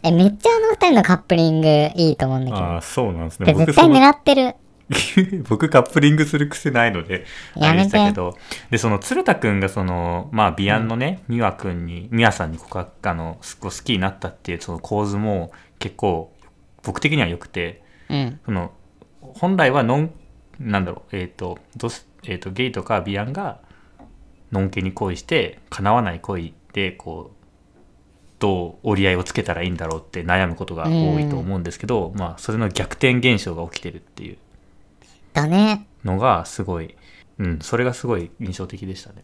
[0.03, 2.65] え、めっちゃあの二人のカップリングいいと思うんだけど。
[2.65, 4.55] ああそうなんですねで絶対狙ってる。
[5.49, 7.25] 僕カップリングする癖ないので
[7.61, 8.37] あれでしたけど。
[8.71, 16.33] でその鶴田くんがそのまあビアンのね美和くんに美和さんに告白あのすごい好きになったっていうその構図も結構
[16.83, 18.41] 僕的には良くてうん。
[18.45, 18.73] その
[19.21, 20.13] 本来はノン
[20.61, 23.61] なんだろうえっ、とどうすえー、とゲイとかビアンが
[24.53, 27.37] ノンケに恋して叶わない恋でこう
[28.39, 34.39] どう折り合いをつけたらいいんだろうって悩むことが多いと思うんですけど、まあそれの逆転現象が起きてるっていう
[35.37, 35.87] だね。
[36.05, 36.97] のがすごい、
[37.39, 39.23] うん、それがすごい印象的でしたね。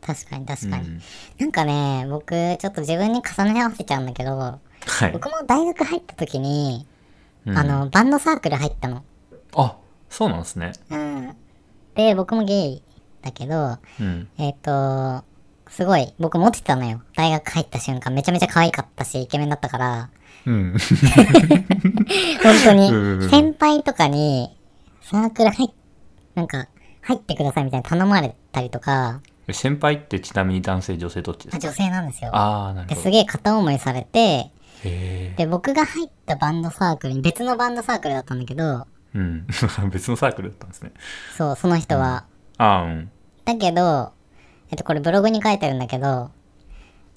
[0.00, 0.88] 確かに確かに。
[0.88, 1.02] うん
[1.38, 4.60] なんかね、僕、ちょっと自分に重ね合わせちゃうんだけど、は
[5.08, 5.12] い。
[5.12, 6.86] 僕も大学入った時に、
[7.46, 9.02] うんあの、バンドサークル入ったの。
[9.56, 9.76] あ、
[10.10, 10.72] そうなんですね。
[10.90, 11.36] うん。
[11.94, 12.82] で、僕もゲイ
[13.22, 14.28] だけど、うん。
[14.38, 15.24] えっ、と、
[15.68, 17.02] すごい、僕モテてたのよ。
[17.16, 20.10] 大学入った瞬間、めちゃめちゃ可愛かったし、イケメンだったから、
[20.46, 20.76] うん。
[22.42, 24.56] 本当に、先輩とかに、
[25.10, 25.70] サークル入っ、
[26.34, 26.68] なんか、
[27.02, 29.20] 入ってくださいみたいに頼まれたりとか、
[29.52, 31.56] 先輩ってちなみに男性、女性どっちですか？
[31.58, 32.30] あ女性なんですよ。
[32.34, 32.96] ああ、なるほど。
[32.96, 34.50] ですげえ片思いされて。
[35.36, 39.46] で、僕が入ったバンドサークルに、別のバンドサークルだったんだけど、うん。
[39.92, 40.92] 別のサークルだったんですね。
[41.36, 42.24] そう、その人は。
[42.58, 43.10] ああ、うん。
[43.44, 44.12] だけど、
[44.70, 46.30] えっと、これブログに書いてあるんだけど、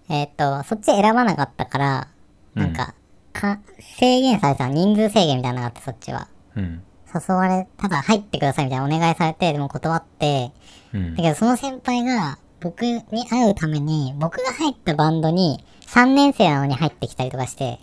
[0.10, 2.08] えっと、そっち選ばなかったから、
[2.56, 2.94] なんか、
[3.34, 6.28] か、制限された人数制限みたいなのがあって、そっちは。
[6.56, 6.84] うん。
[7.28, 10.52] 誘われ、ただ入ってくださいみたいなお願いされて、でも断って、
[10.94, 11.24] うんだ。
[11.24, 17.80] けどその先輩が、僕に会うために、僕が入ったバンドに、3年生なのに入ってきたりとかして、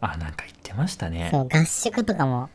[0.00, 1.28] あ、なんか言ってましたね。
[1.30, 2.48] そう、合宿とかも、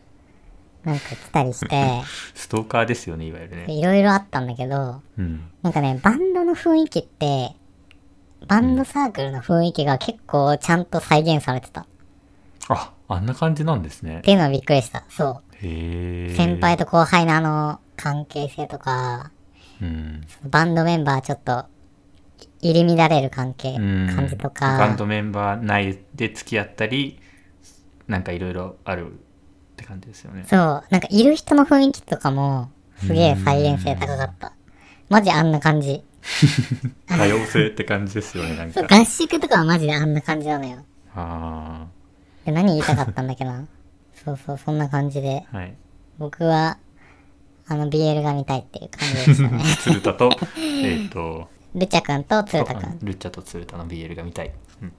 [0.83, 2.01] なんか来たりして、
[2.33, 3.73] ストーカーですよね、いわゆるね。
[3.73, 5.49] いろいろあったんだけど、うん。
[5.61, 7.55] なんかね、バンドの雰囲気って、
[8.47, 11.81] バンドサークルの雰囲気が結構ちゃんと再現されてた。
[11.81, 11.85] っ
[12.69, 14.21] あ、あんな感じなんですね。
[14.23, 15.03] ていうのはびっくりした。
[15.09, 15.41] そ。
[15.44, 15.44] う。
[16.35, 19.31] 先輩と後輩のあの、関係性とか、
[19.81, 20.21] うん。
[20.49, 21.65] バンドメンバーちょっと、
[22.61, 24.15] 入り乱れる関係、うん。
[24.15, 27.19] 感じとバンか、ドメンバー内で付き合ったり、
[28.07, 29.15] なんかいろいろあるっ
[29.75, 30.45] て感じですよね。
[30.47, 34.53] そう、なんかいる人の雰囲気とかも、すげえ再現性高かった。
[35.09, 36.03] マジあんな感じ。
[37.07, 38.95] 多様性って感じですよね、なんそうか。
[38.95, 40.79] 合宿とかはマジであんな感じなのよ。
[41.15, 41.85] あ
[42.45, 43.65] で何言いたかったんだっけな。
[44.23, 45.45] そうそう、そんな感じで。
[45.51, 45.57] あ。
[45.57, 45.75] はい。
[46.17, 46.77] 僕は、
[47.67, 49.63] あの、BL が見たいっていう感じでしたね。
[49.81, 52.99] 鶴田と、 えっと、ルチャ君と鶴田君。
[53.01, 54.51] ルッチャと鶴田の BL が見たい。
[54.81, 54.93] うん。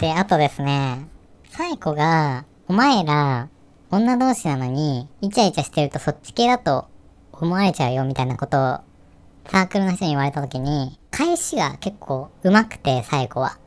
[0.00, 1.06] で、あとですね、
[1.50, 3.48] サイコが、お前ら、
[3.90, 6.86] 女同士なのに、イチャイチャしてるとそっち系だと
[7.32, 8.78] 思われちゃうよみたいなことを、
[9.46, 13.58] サークルの人に言われた時に、返しが結構上手くて、サイコは。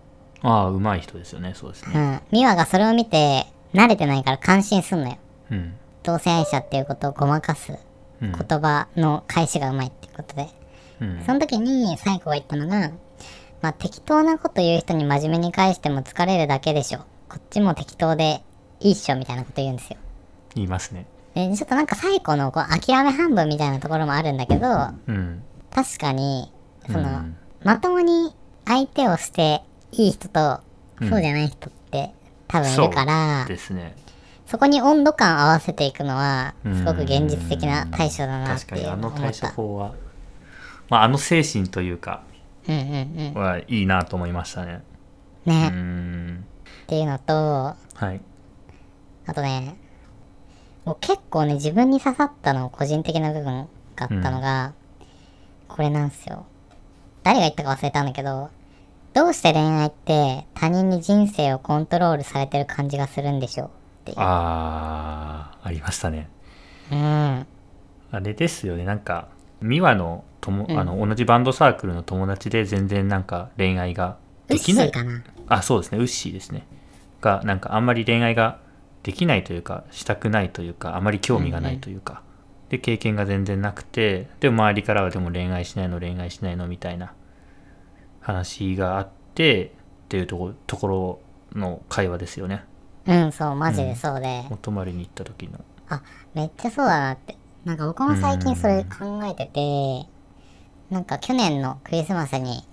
[0.42, 1.92] ああ、上手い人ですよね、そうですね。
[1.96, 2.22] うん。
[2.32, 5.18] ミワがそれを見て、慣れてないから感心すんのよ。
[5.52, 5.74] うん。
[6.04, 7.78] 同性愛者っていうことをごまかす
[8.22, 8.32] うん。
[8.32, 10.50] 言葉の返しが上手いっていうことで。
[11.02, 11.24] うん。
[11.26, 12.92] その時にサイコが言ったのが、
[13.62, 17.00] まあ適当なこと言う人に真面目に返しても疲れるだけでしょ。
[17.30, 18.44] こっちも適当で
[18.80, 19.98] いいっしょみたいなこと言うんですよ。
[20.56, 21.06] 言いますね。
[21.34, 24.68] で、ちょっとなんかサイコのこう諦め半分みたいなところもあるんだけど、
[25.08, 25.44] うん。
[25.74, 26.52] 確かに、
[26.88, 28.34] その、うんまともに
[28.66, 30.62] 相手をしていい人と、
[31.00, 32.14] うんそうじゃない人って
[32.52, 33.96] 多分いるから、ですね。
[34.46, 39.48] そこに温度感合わせていくのは、うんすごく現実的な対処だなっ確かにていうあの対のを思った。
[39.48, 39.94] 処法は、
[40.90, 42.24] まあ、あの精神というか、
[42.68, 43.42] うんうんうん。
[43.42, 44.84] はいいなと思いましたね。
[45.46, 46.46] うね、ん。
[46.84, 48.22] っていうのと、はい。
[49.26, 49.78] あとね、
[50.84, 54.74] もう結構ね、自分に刺さったの、個人的な部分があったのが、
[55.68, 56.46] これなんですよ。
[57.24, 58.50] 誰が言ったか忘れたんだけど、
[59.14, 63.68] どうして恋愛って他人に人生をコントロールされてる感じがするんでしょう？
[63.68, 63.70] っ
[64.06, 64.20] ていう。
[64.20, 66.30] ああ、ありましたね。
[66.92, 67.46] うん。
[68.12, 69.28] あれですよね、なんか、
[69.62, 70.80] 美和の友、うん。
[70.80, 74.18] あの同じバンドサークルの友達で全然なんか恋愛が
[74.50, 74.90] ウッシできない。
[74.90, 75.24] ーかな。
[75.48, 75.98] あそうですね。
[75.98, 76.66] ウッシーですね。
[77.22, 78.60] がなんかあんまり恋愛が
[79.04, 82.22] できないというかしたくないというかあまり興味がないというか、
[82.70, 87.14] で経験が全然なくてでも周りからはでも恋愛しないの恋愛しないのみたいな
[88.22, 89.70] 話があってっ
[90.08, 91.20] ていうところところ
[91.54, 92.64] の会話ですよね
[93.08, 94.46] うん、そう、マジでそうで。
[94.52, 96.02] お泊まりに行った時のあ、
[96.34, 97.36] めっちゃそうだなって。
[97.66, 100.10] なんか僕も最近それ考えてて、
[100.90, 102.64] なんか去年のクリスマスに、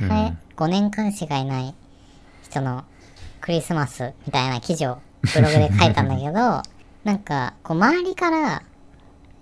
[0.00, 1.74] うんはい、5年間しかいない
[2.42, 2.84] 人の
[3.40, 4.98] クリスマスみたいな記事を
[5.34, 6.32] ブログで書いたんだけど、
[7.04, 8.62] なんかこう周りから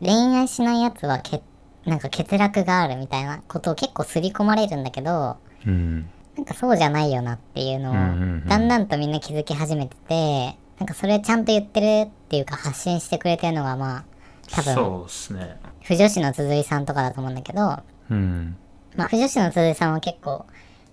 [0.00, 1.42] 恋愛しないやつはけ
[1.85, 7.95] なんか欠落があるみたいなことを結構刷り込まれるんだけど、うんなんかそうじゃないよなっていうのを
[8.49, 14.05] だんだんとみんな気づき始めてて、なんかそれちゃんと言ってるっていうか発信してくれてるのがまあ
[14.51, 15.57] 多分そうですね。
[15.83, 17.80] 不女子の鈴井さんとかだと思うんだけど、
[18.11, 18.57] うん。
[18.97, 20.47] まあ不女子の鈴井さんは結構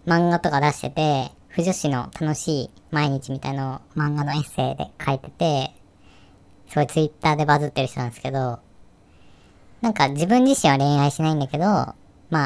[0.05, 5.73] 漫画とか出してて、不女子の楽しい毎日みたいのを漫画のエッセイで書いてて、
[6.67, 8.59] すごいツイッターでバズってる人なんですけど、
[9.81, 11.95] なんか自分自身は恋愛しないんだけど、ま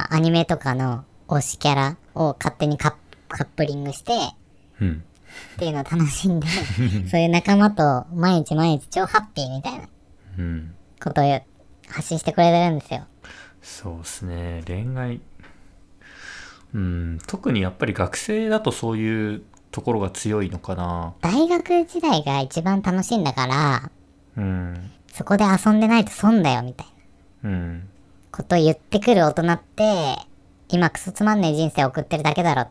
[0.06, 2.96] あアニメとかの推しキャラを勝手にカ
[3.30, 4.12] ップリングして、
[4.80, 5.04] うん。
[5.56, 6.48] っていうのを楽しんで、
[7.10, 9.88] そういう仲間と毎日毎日超ハッピーみたいな
[10.38, 11.42] うんことを
[11.90, 13.06] 発信してくれてるんですよ。
[13.62, 14.64] そうですね。
[14.68, 15.22] 恋愛。
[16.74, 17.20] うん。
[17.28, 21.14] 特にやっぱり学生だとそういうところが強いのかな。
[21.22, 23.92] 大学時代が一番楽しいんだから、
[24.38, 24.92] うん。
[25.12, 26.92] そこで遊んでないと損だよみたいな。
[26.92, 26.93] うん
[28.32, 30.18] こと言ってくる大人って、
[30.70, 32.62] 今クソつまんねえ人生送ってるだけだろ。
[32.64, 32.68] っ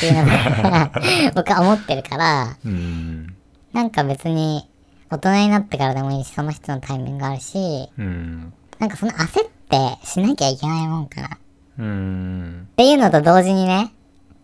[0.00, 0.90] ていうのが
[1.34, 3.34] 僕は思ってるから、うん
[3.72, 4.66] なんか別に
[5.10, 11.28] 大人になってからでもいいし、その人のタイミングがあるし、うんなんかその焦ってしなきゃいけないもんかな。
[11.28, 11.30] っ
[11.78, 13.92] うんていうのと同時にね、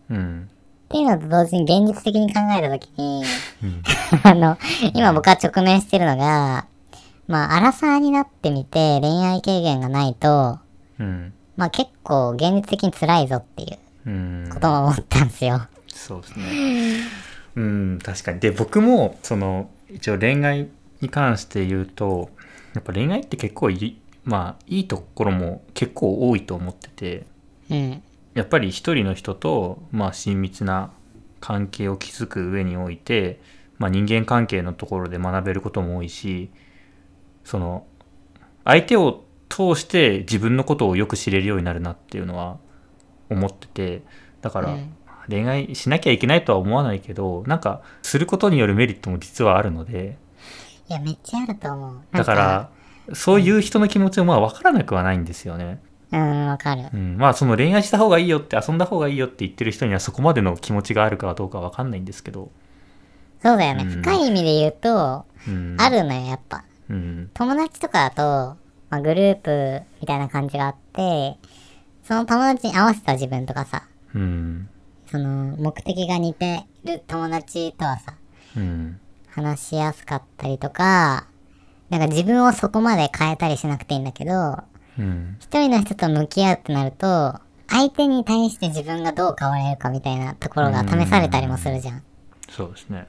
[0.09, 0.49] うん
[0.85, 3.23] っていうのと同時に現実的に考えたときに、
[3.63, 3.81] うん。
[4.23, 4.57] あの、
[4.93, 6.65] 今僕は直面してるのが、
[7.27, 10.59] まあ、アラサーになってみて恋愛経験がないと、
[10.99, 15.67] うんまあ結構現実的に辛いぞっていううんことも思ったんですよ。
[15.87, 17.23] そうですね。
[17.55, 18.39] うん、確かに。
[18.39, 20.69] で、僕も、その、一応恋愛
[21.01, 22.29] に関して言うと、
[22.73, 27.25] やっぱ恋愛って結構いい、まあ、いいところも結構多いと思ってて、
[27.69, 28.03] うん。
[28.33, 30.91] やっぱり一人の人と、まあ、親密な
[31.39, 33.39] 関係を築く上において、
[33.77, 36.49] まあ、人間関係のところで学べることも多いし、
[37.43, 37.85] その、
[38.65, 42.57] 相手を通して自分のことをよく知れるようになるなっていうのは
[43.29, 44.01] 思ってて、
[44.41, 44.95] だから、うん
[45.29, 50.17] 恋愛しなきゃいけないとは思わないけど、なんか、することによるメリットも実はあるので、
[50.89, 51.99] いや、めっちゃあると思う。
[52.11, 52.69] だから、
[53.13, 55.81] そういう人の気持ちもまあ分からなくはないんですよね。
[56.11, 56.83] うん、わかる。
[56.93, 62.51] うん、まあその恋愛した方がいいよって遊んだ方がいいよって言ってる人にはそこまでの気持ちがあるかどうかは分かんないんですけど、
[63.41, 63.83] そうだよね。
[63.83, 66.63] うん深い意味で言うと、うん、あるのよ、やっぱ。
[66.89, 67.31] うん。
[67.33, 68.57] 友達とかだと、
[68.89, 71.37] まあ、グループみたいな感じがあって、
[72.03, 74.69] その友達に合わせた自分とかさ、うん。
[75.09, 78.15] その目的が似てる友達とはさ、
[78.57, 78.99] うん。
[79.29, 81.27] 話しやすかったりとか、
[81.89, 84.63] なんか自分をそこまで変えたりしなくていいんだけど、
[84.97, 85.37] うん。
[85.39, 92.03] 一人の人と向き合うってなると、相手に対して自分がどう変われるかみたいなところが試されたりもするじゃん。
[92.49, 93.07] そうですね。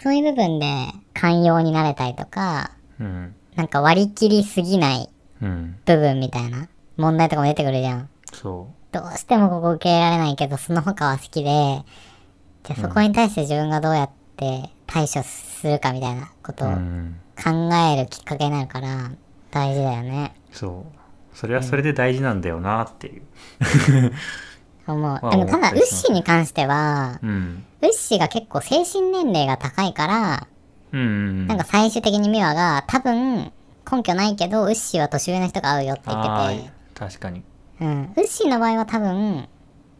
[0.00, 0.66] そういう部分で
[1.14, 2.70] 寛容になれたりとか、
[3.00, 3.34] うん。
[3.54, 5.10] なんか割り切りすぎない
[5.42, 5.78] うん。
[5.84, 8.08] 部分みたいな問題とかも出てくるじゃん。
[8.32, 11.82] そどうしてもここ受け入れられないけど、その他は好きで、
[12.64, 19.10] じゃあそこに対して自分がどうやって対処するかみたいなことう、をうん、考えるきっかけになるから、
[19.50, 20.34] 大事だよね。
[20.52, 21.36] そう。
[21.36, 23.22] それはそれで大事なんだよなっていう。
[24.86, 25.00] 思う。
[25.00, 27.64] まあでもただ、ウッシーに関しては、うん。
[27.82, 30.48] ウッシーが結構精神年齢が高いから、
[30.96, 33.52] うんうんなんか最終的にミワが多分
[33.90, 37.42] 根拠ないけど、ウッシーは年上の人が合うよって言あってて、ー確かに
[37.80, 38.12] うん。
[38.16, 39.48] ウッシーの場合は多分、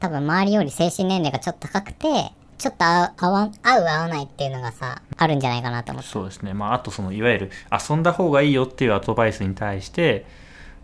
[0.01, 6.11] 多分周りより精神年齢がちょっと高くて、ちょっと合う合わん合う合わないっていうのがさ、あるんじゃないかなと思って。
[6.11, 10.27] そうですねまああとそのいわゆる遊んだ方がいいよっていうアドバイスに対して、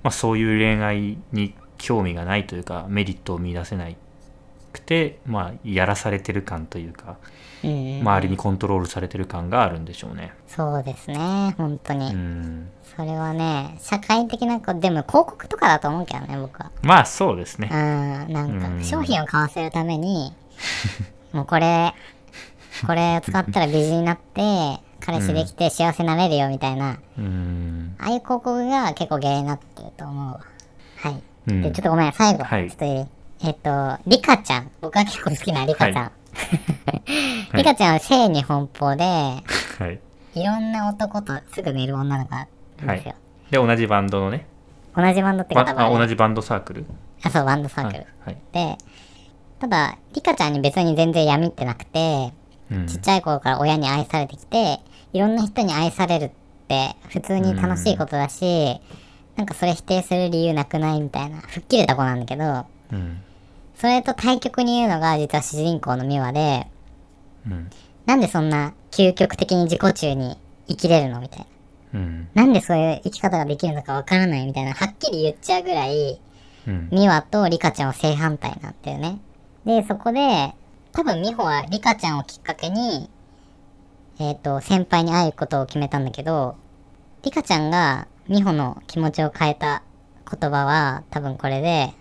[0.02, 3.96] まあ、そういう恋愛に興味がないというかメリットを見出せない
[4.72, 7.16] くてまあやらされてる感というか。
[7.68, 12.12] 周りにコントロールされてる感があるんでしょうねそうですね、本当に。
[12.12, 16.70] うんそれはね、社会的なこ、でも広告とかだと思うけどね、僕は。
[16.82, 17.78] まあそうですねうん、
[18.32, 20.34] なんうんか、商品を買わせるために、
[21.32, 21.94] もうこれ、
[22.86, 30.40] これを使ったら美人になって、彼氏できて幸せになれるよみたいな、うんああいう広告が結構原因になってると思うわ。
[30.96, 31.22] はい。
[31.48, 33.06] うんで、ちょっとごめん、最後、はいちょっといい
[33.44, 34.70] えっと、リカちゃん。
[34.80, 36.04] 僕が結構好きなリカちゃん。
[36.04, 36.12] は
[37.54, 39.42] リカちゃんは性に奔放で、は
[39.88, 40.00] い。
[40.34, 42.44] いろんな男とすぐ寝る女の子な
[42.94, 43.14] んですよ。
[43.50, 44.46] で同じバンドのね。
[44.96, 46.86] 同じバンドってば方が、あ同じバンドサークル。
[47.22, 47.98] あ、そう、バンドサークル。
[47.98, 48.38] はい、はい。
[48.52, 48.78] で、
[49.60, 52.32] ただ、リカちゃんに別に全然闇ってなくて、
[52.70, 52.86] うん。
[52.86, 54.80] ちっちゃい頃から親に愛されてきて、
[55.12, 56.30] いろんな人に愛されるっ
[56.68, 58.80] て普通に楽しいことだし、
[59.36, 63.22] なんかそれ否定する理由なくないみたいな、吹っ切れた子なんだけど、うん
[63.82, 66.68] それと対極に言うのが実は主人公のミワで、
[67.44, 67.68] うん
[68.06, 71.46] なんでそんな究極的に自己中に生きれるのみたいな。
[71.94, 76.20] うんなんでそういう生き方ができるのかわからないみたいな、はっきり言っちゃうぐらい、
[76.68, 79.18] うんミワとリカちゃんは正反対なんだよね。
[79.66, 80.54] で、そこで、
[80.92, 83.10] 多分ミホはリカちゃんをきっかけに、
[84.20, 86.54] えっ、と、先輩に会うことを決めたんだけど、
[87.24, 89.82] リカちゃんがミホの気持ちを変えた
[90.30, 91.92] 言葉は多分これで、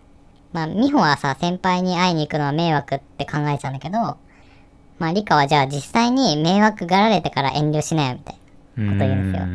[0.53, 4.17] まあ、ミホはさ、先輩に会いに行くのは迷惑って考えちゃうんだけど、
[4.99, 8.37] まあ、リカはじゃあ実際に迷惑がられてから遠慮しなよみたいな。
[8.37, 8.41] うん
[8.93, 9.47] こと言うんですよ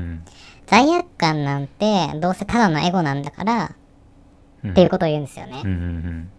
[0.66, 3.74] 罪悪感なんてどうせただのエゴなんだから、
[4.64, 5.62] うんっていうことを言うんですよね。
[5.64, 6.30] うんうんうん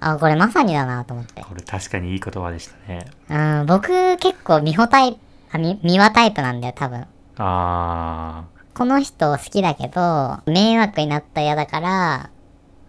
[0.00, 1.42] あ、これまさにだなと思って。
[1.42, 5.18] これ確かにいい言葉でしたねうん、僕結構ミホタイプ、
[5.52, 7.06] あ、み、ミワタイプなんだよ、多分。
[7.36, 12.30] あこの人好きだけど、迷惑になったら嫌だから、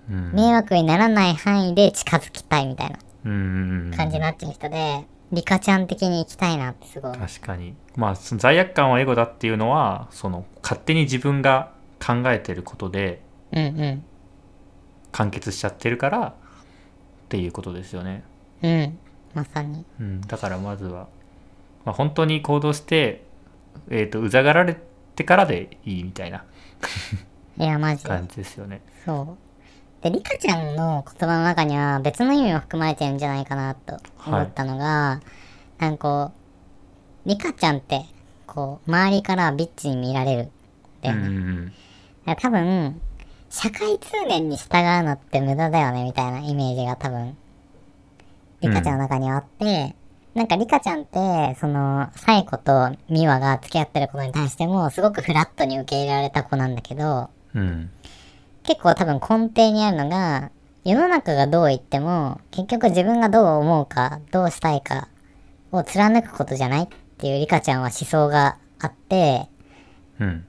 [0.10, 7.18] 迷惑にならない範囲で近づきたいみたいな感じになっちゃう人で、リカちゃん的に行きたいなってすごい。
[7.18, 11.72] 確かにまあ罪悪感はエゴだっていうのはその勝手に自分が
[12.04, 14.04] 考えてることでうんうん。
[15.12, 16.34] 完結しちゃってるからっ
[17.30, 18.24] ていうことですよね。
[18.62, 18.98] うん。
[19.34, 19.86] まさに。
[20.00, 21.08] うん、だからまずは、
[21.86, 23.24] まあ、本当に行動して、
[23.90, 24.78] えー、とうざがられ
[25.16, 26.46] てからでいいみたいな
[27.58, 28.10] いや、マジで。
[28.10, 28.82] 感じですよね。
[29.06, 29.49] そう。
[30.02, 35.22] で、リカちゃんの言葉の中には別の意味も含まれてるんじゃないかなと思ったのが、
[35.78, 36.32] なんかこ
[37.26, 38.06] う、リカちゃんって、
[38.48, 40.52] こう、周りからビッチに見られる。
[41.02, 41.72] だうんよ
[42.26, 42.36] ね。
[42.38, 43.02] 多分、
[43.50, 47.36] 社会通念に従うのって無駄だよね、みたいなイメージが多分、
[48.62, 49.96] リカちゃんの中にはあって、
[50.34, 57.92] なんかリカちゃんって、その、サイコとミワが付き合ってることに対しても、すごくフラットに受け入れられた子なんだけど、うん
[58.70, 60.52] 結構多分根底にあるのが、
[60.86, 65.08] 世の中がどう言っても、結局自分がどう思うか、どうしたいか
[65.72, 69.50] を貫くことじゃないっていうリカちゃんは思想があって、
[70.20, 70.46] うん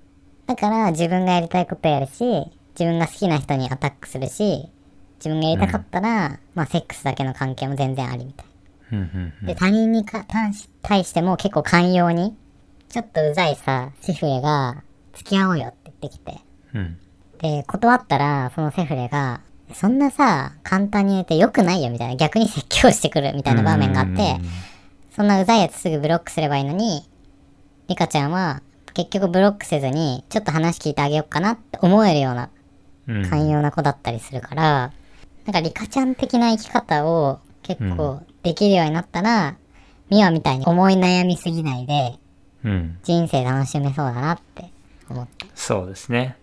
[0.47, 4.68] だから自分がやりたいことやるし、自分が好きな人にアタックするし、
[5.16, 8.47] 自分がやりたかったら、まあセックスだけの関係も全然ありみたい
[8.93, 9.47] うんうんな。
[9.47, 10.27] で、他人にか
[10.83, 12.37] 対しても結構寛容に、
[12.91, 14.83] ちょっとうざいさ、セフレが、
[15.14, 16.35] 付き合おうよって言ってきて。
[16.75, 16.99] うん
[17.41, 19.41] で、断ったら、そのセフレが、
[19.72, 24.36] そんなさ、簡単に言えて良くないよみたいな、逆に説教してくるみたいな場面があって、
[25.14, 27.09] そんなうざいやつすぐブロックすればいいのに、
[27.88, 28.62] リカちゃんは、
[28.95, 32.51] 結局ブロックせずに、ちょっと話聞いてあげようかなって思えるような、
[33.09, 34.93] うん寛容な子だったりするから、
[35.47, 39.57] なんかリカちゃん的な生き方を結構できるようになったら、
[40.11, 42.18] ミワみたいに思い悩みすぎないで、
[42.64, 44.70] うん人生楽しめそうだなって
[45.09, 45.47] 思った。
[45.55, 46.36] そうですね。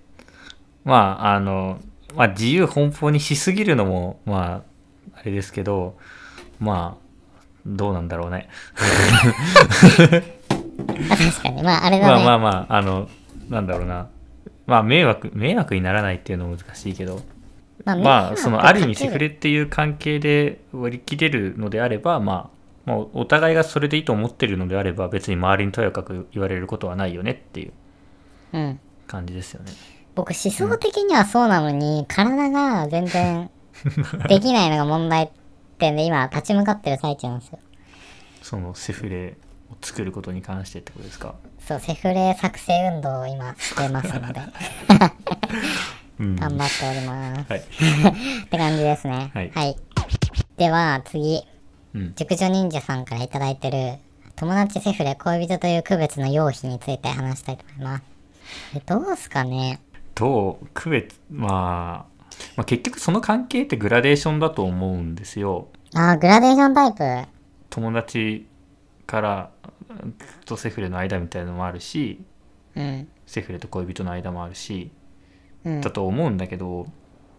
[0.88, 1.80] まあ、あの、
[2.16, 4.64] まあ、自由奔放にしすぎるのも、ま
[5.14, 5.98] あ、あれですけど、
[6.62, 7.04] まあ、
[7.66, 8.48] どうなんだろうね。
[11.12, 11.62] あ確かに。
[11.62, 12.14] まあ、あれだね。
[12.14, 13.10] まあまあまあ、あの、
[13.50, 14.08] なんだろうな。
[14.66, 17.22] まあ、迷惑、迷惑にならないっていうのは難しいけど、
[17.84, 19.28] ままあ、その、ある意味、セフレ。
[19.28, 22.50] レっていう関係で割り切れるのであれば、ま
[22.86, 27.74] あ、まあ、お互いがそれでいいと思ってるのであれば、別に周りにとやかく言われることはないよねっていう
[28.54, 28.80] うん。
[29.06, 29.72] 感じですよね。
[30.18, 33.50] 僕思想的にはそうなのに、体が全然
[34.28, 35.30] できないのが問題っ
[35.78, 37.60] てんで今立ち向かってる最中なんですよ。
[38.42, 39.38] そのセフレ
[39.72, 41.36] を作ることに関してってことですか？
[41.68, 44.42] そう、セフレ作成運動を今してますので、
[46.20, 46.36] うん。
[46.36, 47.46] 頑張っております。
[47.52, 47.60] はい。
[48.42, 49.32] って感じですね。
[49.34, 49.76] はい
[50.58, 51.44] では次、
[51.94, 52.14] うん。
[52.16, 54.00] 熟女忍者さんからいただいてる、
[54.36, 58.04] 友達セフレ恋人という区別の用費について話したいと思います。
[58.76, 59.80] えどうすかね？
[60.18, 62.24] どう区別、まあ、
[62.56, 65.68] まあ、結局その関係ってグラデーションだと思うんですよ。
[65.94, 67.30] あー、グラデーションタイプ。
[67.70, 68.48] 友達
[69.06, 69.52] から
[70.46, 72.20] とセフレの間みたいなのもあるし、
[72.76, 73.08] うん。
[73.28, 74.90] セフレと恋人の間もあるし、
[75.64, 75.92] うんだ。
[75.92, 76.88] と思うんだけど、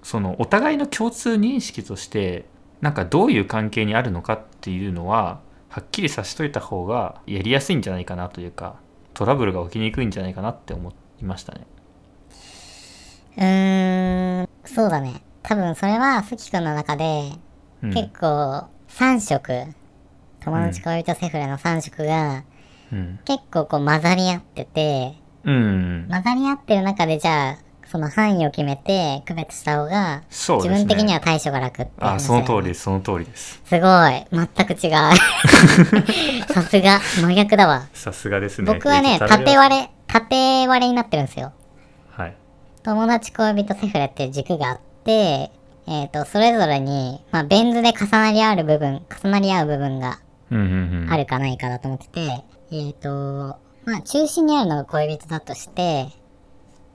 [0.05, 2.47] そのお互いの共通認識として、
[2.81, 8.77] なんかどういう関係にあるのかっていうのは、はっきりさしといた方がやりやすいんじゃないかなというか、
[9.15, 11.67] トラブルが起きにくいんじゃないかなって思いましたね。
[13.39, 15.23] うーん、そうだね。
[15.43, 17.33] 多分それは、スキ君の中で、
[17.83, 17.91] うん。
[17.95, 19.67] 結構、3色、
[20.41, 22.43] 友達恋人セフレの3色が、
[22.93, 23.21] うん。
[23.25, 25.15] 結構こう混ざり合ってて、
[25.45, 26.07] うん。
[26.11, 30.75] 混ざり合ってる中でじゃあ、その範囲を決めて区別した方が、そうですね。
[30.75, 33.63] 自分的には対処が楽っていうあ、話その通りです、その通りです。
[33.65, 34.27] すごい。
[34.31, 34.91] 全く違う。
[36.53, 37.01] さすが。
[37.01, 37.87] 真逆だわ。
[37.95, 38.73] さすがですね。
[38.75, 41.53] 僕はね、えっと食べ縦割れ、縦割れになってるんですよ。
[42.89, 42.97] はい。
[42.97, 45.51] 友達恋人セフレっていう軸があって、
[45.87, 50.19] えっ、と、それぞれに、まあ、ベン図で重なり合う部分、重なり合う部分が。
[50.51, 56.09] あるかないかだと思ってて、えっ、と、まあ、中心にあるのが恋人だとして、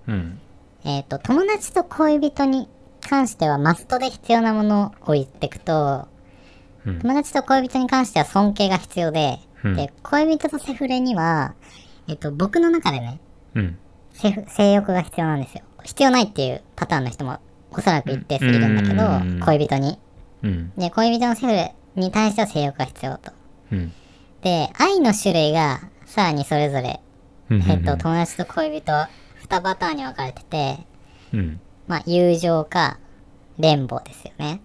[0.08, 0.40] うん。
[0.86, 2.68] えっ、と、友達と恋人に
[3.02, 6.08] 関してはマストで必要なものを言っていくと、
[6.86, 11.56] うん友達と恋人に関しては尊敬が必要で、うんで、恋人とセフレには、
[12.10, 13.22] えっ、と、僕の中でね、
[13.56, 13.78] うん。
[14.14, 15.64] 性欲が必要なんですよ。
[15.84, 17.40] 必要ないっていうパターンの人も
[17.72, 19.08] おそらく一定数いるんだけど、う
[19.38, 20.00] ん恋人に。
[20.44, 20.72] うん。
[20.78, 23.32] で、恋人のセフレに対しては性欲が必要と。
[23.72, 23.92] うん。
[24.42, 27.00] で、愛の種類がさらにそれぞれ、
[27.50, 27.62] うん。
[27.64, 29.10] えっと、友達と恋人は
[29.48, 30.78] 2パターンに分かれてて、
[31.34, 31.60] うん。
[31.88, 33.00] まあ、友情か、
[33.58, 34.62] 連母ですよね。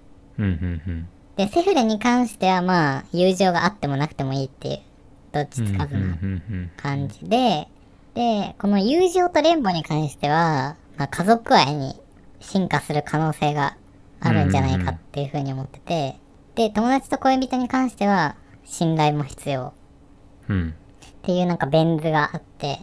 [1.37, 4.81] で、セフレに関してはまあ、友情があってもなくてもいいっていう、
[5.33, 6.17] どっちつかずな。
[6.77, 7.69] 感じで、
[8.15, 11.95] で、この友情と連母に関しては、まあ、家族愛に
[12.41, 13.77] 進化する可能性が
[14.21, 16.17] あるんじゃないかっていうふうに思ってて、
[16.57, 19.73] で、友達と恋人に関しては、信頼も必要
[20.49, 20.75] うん。
[21.07, 22.81] っていうなんかベン図があって、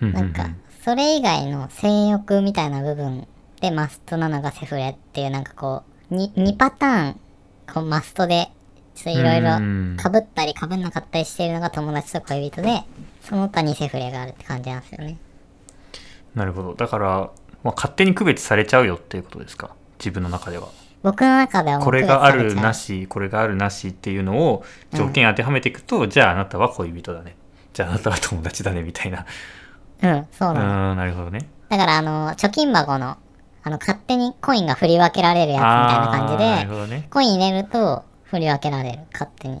[0.00, 0.12] うん。
[0.12, 0.50] なんか、
[0.84, 3.24] それ以外の性欲みたいな部分っ
[3.60, 7.20] てマストなのがセフレっていうなんかこう、2, 2パターン、
[7.72, 8.50] こうマストで、
[8.94, 12.82] ちょっといろいろうん被ったり被んなかったりしているのが友達と恋人で、
[13.22, 15.16] その他にセフレがあるって感じなんですよね。
[16.34, 16.74] なるほど。
[16.74, 17.30] だから、
[17.62, 19.70] まあ、勝手に区別されちゃうよっていうことですか？
[19.98, 20.68] 自分の中では。
[21.02, 24.64] 僕の中ではこれがあるなしこれがあるなしっていうのを
[24.94, 27.36] 条件当てはめていくと、じゃああなたは恋人だね。
[27.72, 29.26] じゃああなたは友達だねみたいな。
[30.02, 30.94] うん、そううなの。
[30.94, 31.48] んなるほどね。
[31.68, 33.16] だからあの、貯金箱の、
[33.62, 37.06] あの、勝手にコインが振り分けられるやつみたいな感じで、ほどね。
[37.10, 39.60] コイン入れると振り分けられる、勝手に。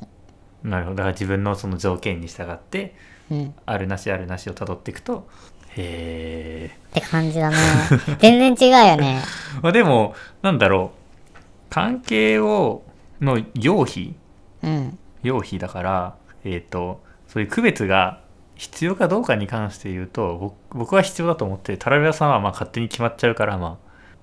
[0.62, 0.96] なるほど。
[0.96, 2.94] だから自分のその条件に従って
[3.30, 3.54] うん。
[3.66, 5.28] あるなしあるなしをたどっていくと
[5.76, 7.56] へえって感じだね。
[8.20, 9.22] 全然違うよね。
[9.62, 10.92] まあでもなんだろ
[11.34, 11.38] う
[11.70, 12.82] 関係を
[13.20, 14.14] の用費
[14.62, 14.98] うん。
[15.22, 16.14] 用費だから
[16.44, 18.20] えっ、とそういう区別が
[18.56, 20.36] 必要かどうかに関して言うと
[20.70, 23.76] 僕僕は必要だと思ってタラベラさんはまあ勝手に決まっちゃうからまあ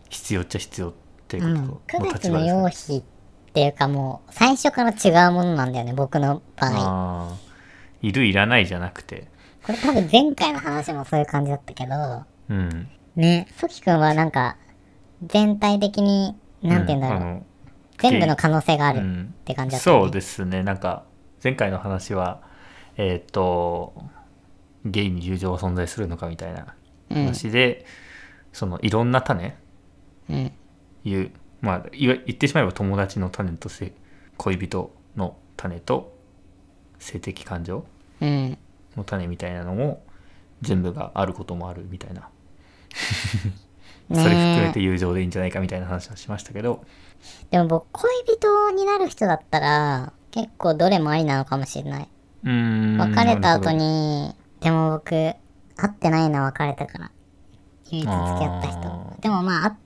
[0.10, 0.94] 必要っちゃ必要っ
[1.28, 1.68] ていううん。
[1.68, 2.98] こと区別のですね用費
[3.52, 7.34] っていうかもう、最初から違うものなんだよね、僕の場合。
[8.02, 9.28] いるいらないじゃなくて
[9.66, 14.58] これ多分前回の話もそういう感じだったけど、うんね、ソキ君はなんか、
[15.26, 17.22] 全体的に、なんて言うんだろう。
[17.22, 17.46] あの
[17.98, 21.04] 全部の可能性があるっうんて感じだったよね、そうですねなんか
[21.44, 22.42] 前回の話は
[22.98, 23.94] えっ、と
[24.86, 26.74] ゲイに友情は存在するのかみたいな
[27.10, 27.86] 話で、
[28.54, 29.56] そのいろんな種
[30.30, 30.52] うん。
[31.04, 31.32] いう
[31.62, 33.94] まあ言ってしまえば友達の種とせ
[34.38, 36.18] 恋人の種と
[36.98, 37.86] 性的感情
[38.20, 38.58] うん。
[38.96, 40.04] の種みたいなのも
[40.62, 42.30] 全部があることもあるみたいな
[44.10, 46.84] それ含めねて友情でいいんじゃないかみたいな話はしましたけど
[47.50, 52.08] でも僕、恋人になる人だったら、結構どれもありなのかもしれない。
[52.44, 55.36] うーん別れた後に、でも僕、会
[55.88, 57.12] ってないの別れたから。
[57.90, 59.22] 唯一付き合ったあ人。
[59.22, 59.78] でもまあ、あ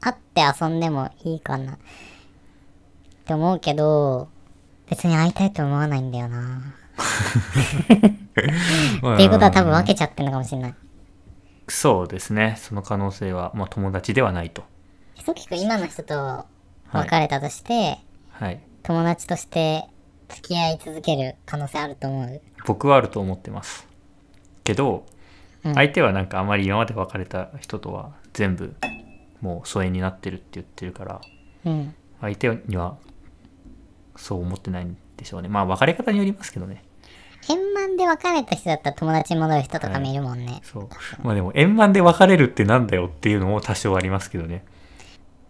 [0.00, 1.74] 会って遊んでもいいかな。
[1.74, 1.76] っ
[3.24, 4.28] て思うけど、
[4.88, 6.74] 別に会いたいと思わないんだよな。
[9.12, 10.74] っていうことは多分分けちゃってるのかもしれない。
[11.68, 12.56] そうですね。
[12.58, 14.64] その可能性は、まあ、友達ではないと。
[15.14, 16.46] ひそきくん今の人と
[16.92, 17.98] 別れたとして、
[18.30, 18.60] はい。
[18.82, 19.84] 友達として
[20.28, 22.40] 付き合い続ける可能性あると思う？
[22.66, 23.86] 僕はあると思ってます。
[24.64, 25.06] けど、
[25.64, 25.74] うん。
[25.74, 28.74] 相手はなんかあまり今まで別れた人とは全部
[29.40, 31.20] もう疎遠になってるって言ってるから
[31.64, 31.94] うん。
[32.20, 32.96] 相手には
[34.16, 35.48] そう思ってないんでしょうね。
[35.48, 36.84] まあ別れ方によりますけどね
[37.48, 40.60] 円満で別れた人だったら友達に戻る人とかもいるもんね。
[40.62, 40.88] そう。
[41.22, 44.64] まあでも円満で別れるってなんだよっていうのも多少ありますけどね。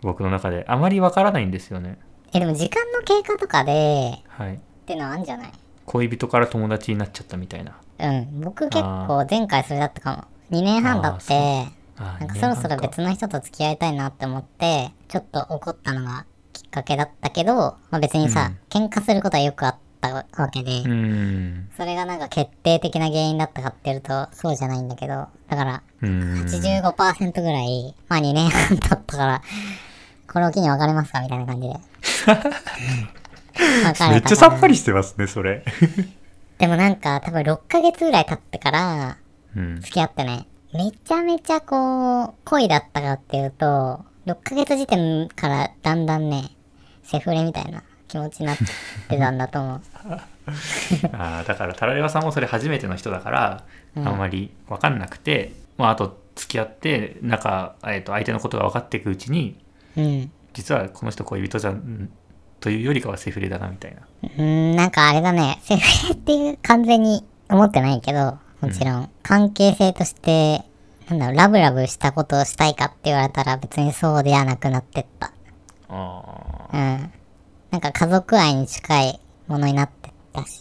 [0.01, 0.65] 僕の中で。
[0.69, 1.99] あまりわからないんですよね。
[2.33, 4.55] え、でも時間の経過とかで、はい。
[4.55, 5.53] ってのはあるんじゃない？
[5.85, 7.77] 恋人から友達になっちゃったみたいな。
[7.99, 8.41] うん。
[8.41, 10.59] 僕結構前回それだったかも。
[10.59, 17.55] 2年半経って、あなんかそろそろ別別の人と付き合いたいなって思って、ちょっと怒ったのがきっかけだったけど、
[17.91, 20.83] まあ別にさ、喧嘩することはよくあったわけで、
[21.77, 29.43] それがなんか決定的な原因だったかっていうと、そうじゃないんだけど、だから、うーん85%ぐらい、まあ2年半経ったから、
[30.31, 31.75] これを機に別れますかみたいな感じで。
[34.11, 35.65] めっちゃさっぱりしてますねそれ。
[36.59, 39.17] でもなんか多分6ヶ月ぐらい経ってから
[39.57, 39.81] うん。
[39.81, 46.51] 付き合ってね、めちゃめちゃこう、恋だったかっていうと、6ヶ月時点からだんだんね、
[47.03, 47.83] セフレみたいな
[48.13, 48.59] 気持ちになっ
[49.09, 49.81] てたんだと思う。
[51.13, 53.65] あーだからタラレバさんもそれ初めての人だから、
[53.97, 59.59] あんまり分かんなくて、まあ、あと付き合って仲、えー、と相手のことが分かっていくうちに
[59.97, 60.31] うん。
[60.53, 62.11] 実はこの人恋人じゃん
[62.61, 70.63] というよりかはセフレだなみたいなうーん、なんかあれだね、セフレっていう完全に思ってないけど、もちろん、関係性として、
[71.09, 75.33] なんだろう、ラブラブしたことをしたいかって言われたら別にそうではなくなってった。
[75.89, 77.13] あうん。
[77.73, 80.61] なんか家族愛に近いものになってったし、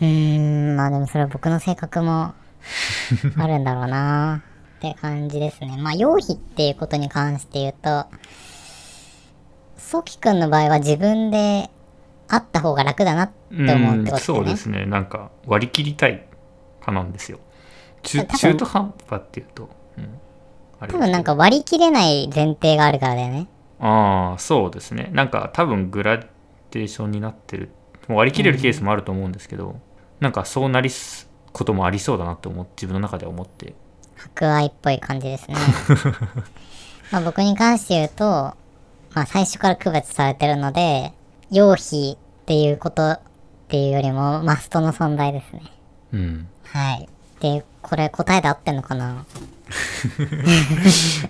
[0.00, 2.34] うーん、まあでもそれは僕の性格も
[3.38, 4.42] あるんだろうな
[4.78, 5.76] って感じですね。
[5.78, 8.06] まあ用費っていうことに関して言うと、
[9.76, 11.70] ソキ君の場合は自分で
[12.28, 14.40] あった方が楽だなってー思ううんってことだよね。
[14.40, 16.26] そうですねなんか割り切りたい
[16.80, 17.38] 派なんですよ
[18.02, 23.46] 中途半端っていうと、うん、多分なんか割り切れない前提があるからだよね。
[23.82, 27.70] ああそうですねなんか多分グラデーションになってる
[28.08, 29.80] もう割り切れるケースもあると思うんですけど、
[30.20, 33.74] なんかそうなりすこともありそうだなって思自分の中では思って
[34.16, 35.56] 博愛っぽい感じですね。
[37.10, 41.12] まあ僕に関して言うと、まあ最初から区別されてるので、
[41.50, 42.16] 用費っ
[42.46, 43.20] ていうことっ
[43.68, 45.62] ていうよりもマストの存在ですね。
[46.12, 47.08] うんはい。
[47.42, 49.26] で、これ答えで合ってんのかな？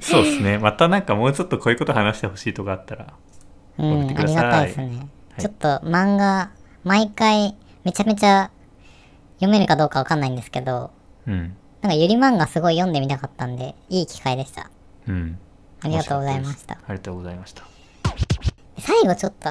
[0.02, 0.58] そうですね。
[0.58, 3.06] またなんかもうちょっとこういうこと話してほしいとかあったら。
[3.78, 5.08] うん、ありがたいですね。
[5.38, 5.40] い。
[5.40, 6.50] ちょっと漫画、
[6.84, 8.50] 毎回めちゃめちゃ
[9.36, 10.90] 読めるかどうかわかんないんですけど、
[11.26, 11.56] うん。
[11.80, 14.70] なんかゆり漫画すごい読んでみたかったんで、いい機会でした。
[15.08, 15.38] うん。
[15.80, 16.74] ありがとうございました。
[16.74, 17.64] ありがとうございました。
[18.78, 19.48] 最後ちょっと、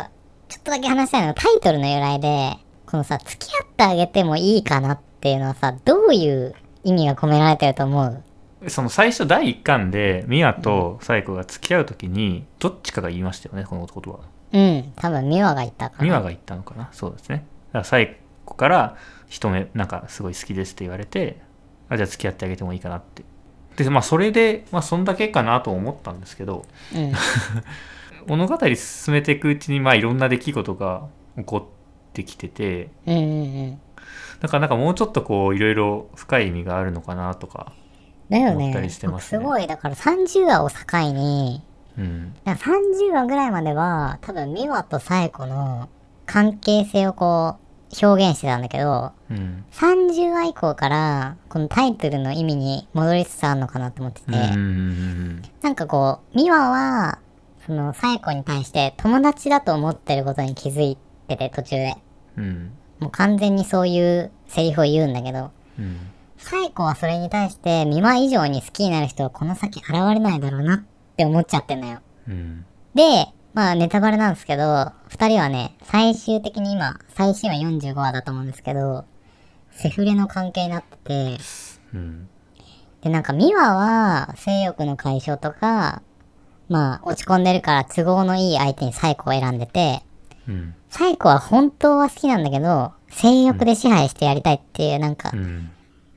[0.48, 8.24] ちょっとだけ話したいのがタイトルの由来で、このさ、付き合ってあげてもいいかなっていうのはさ、どういう意味が込められてると思
[8.64, 8.70] う？
[8.70, 14.20] その最初第1巻でミワとサイコが付き合う時にどっちかが言いましたよねこのことは
[14.54, 16.04] うん、多分ミワが言ったから。
[16.06, 16.90] ミワが言ったのかな？
[16.92, 18.98] そうですねだからサイコから
[19.28, 21.42] 一目なんかすごい好きですって言われて
[21.90, 23.24] あじゃあ付き合ってあげてもいいかなって
[23.84, 26.66] でまあそれでまあそんだけかなと思ったんですけど
[26.96, 27.14] うん。
[28.28, 31.08] 物語進めていくうちにまあいろんな出来事が
[31.38, 31.64] 起こっ
[32.14, 33.80] てきててうんうんうん。
[34.42, 37.74] だからなんかもうちょっとこういろいろ深い意味があるのかなとか
[38.32, 38.64] だよね。
[38.66, 39.08] 思ったりして。
[39.08, 39.40] 僕ますね。
[39.40, 40.78] すごい、だから30話を境
[41.12, 41.62] に、
[41.98, 42.34] うん。
[42.46, 45.90] だから30話ぐらいまでは、多分ミワとサエコの
[46.26, 49.66] 関係性をこう、表現してたんだけど、うん。
[49.74, 55.42] 30話以降から、このタイトルの意味に戻りつつあるのかなと思ってて、うん。
[55.62, 57.20] なんかこう、ミワは、
[57.66, 61.96] その、サエコに対して友達だと思ってることに気づいてて、途中で。
[62.38, 62.72] うん
[63.02, 65.98] もう完全にそういうセリフを言うんだけど、うん。
[66.38, 70.84] サイコはそれに対して、ミワ以上に好きになる人はこの先現れないだろうなっ
[71.18, 72.00] て思っちゃってんのよ。
[72.28, 72.66] うん。
[72.94, 79.06] で、まあネタバレなんですけど、二人はね、最終的に今、最終話45話だと思うんですけど、
[79.72, 80.98] セフレの関係になって
[81.38, 81.38] て、
[81.94, 82.30] うん。
[83.02, 86.04] で、なんかミワは性欲の解消とか、
[86.70, 90.04] まあ落ち込んでるから都合のいい相手にサイコを選んでて、
[90.48, 95.70] うんサイコは本当は好きなんだけど、性欲で支配してやりたいっていう、なんかう、ん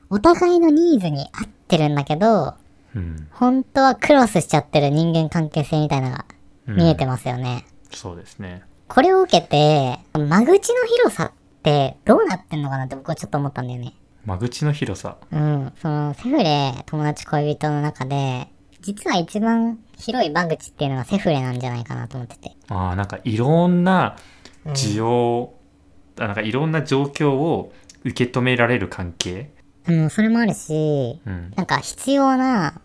[0.09, 2.53] お互いのニーズに合ってるんだけど、
[2.95, 6.25] うん本当はクロスしちゃってる人間関係性みたいなのが
[6.67, 7.65] 見えてますよね。
[7.91, 11.31] そうですねこれを受けて、間口の広さっ
[11.63, 13.93] てどうなってんのかなって僕はちょっと思ったんだよね。
[14.25, 15.73] 間口の広さうん。
[15.81, 18.47] その、セフレ友達恋人の中で、
[18.81, 22.51] 実は一番広い間口っていうのがセフレなんじゃないかなと思ってて。
[22.69, 24.17] ああなんかいろんな
[24.67, 25.53] 需要、
[26.19, 27.71] あなんかいろんな状況を
[28.03, 29.51] 受け止められる関係？
[29.87, 32.81] うん、それもあるし、うんなんか必要な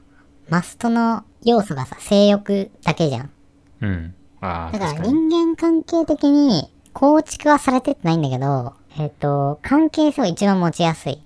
[0.48, 3.30] マストの要素がさ、性欲だけじゃん。
[3.80, 11.22] うんああだから人間関係的に構築はされてってないんだけど、えっ、と、関係性を一番持ちやすい。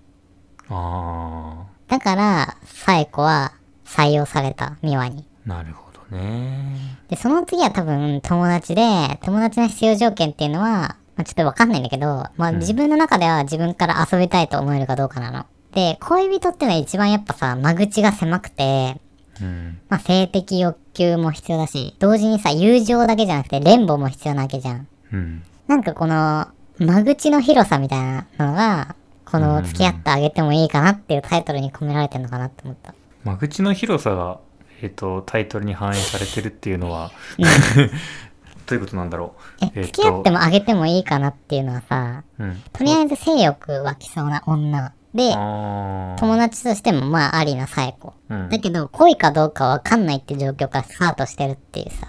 [0.69, 3.55] あだから、サエコは
[3.85, 5.25] 採用された、ミワに。
[5.47, 8.83] あなるほどねで、その次は多分友達で、
[9.23, 15.47] 友達の必要条件っていうのは、まあ、ちょっとわかんないんだけど、まあ自分の中では自分から遊びたいと思えるかどうかなの。
[15.73, 19.01] で、恋人っていうのは一番やっぱさ、間口が狭くて、
[19.41, 24.87] うんまあ性的欲求も必要だし、同時にさ、友情だけじゃなくて連母も必要なわけじゃん。
[25.13, 32.95] うんなんかこの、間口の広さみたいなのが、この付き合ってあげてもいいかなっていうタイトルに込められてるのかなって思った。
[33.25, 34.39] 間口の広さが、
[34.83, 37.11] えっとタイトルに反映されてるっていうのは
[38.67, 39.65] どういうことなんだろう？
[39.75, 44.93] え、付き合ってもあげてもいいかなっていうのはさ、うんとりあえず性欲湧きそうな女。
[45.15, 48.15] で、友達としてもまあありなサイコ。
[48.29, 52.09] うんだけど、恋かどうかわかんないって状況からスタートしてるっていうさ、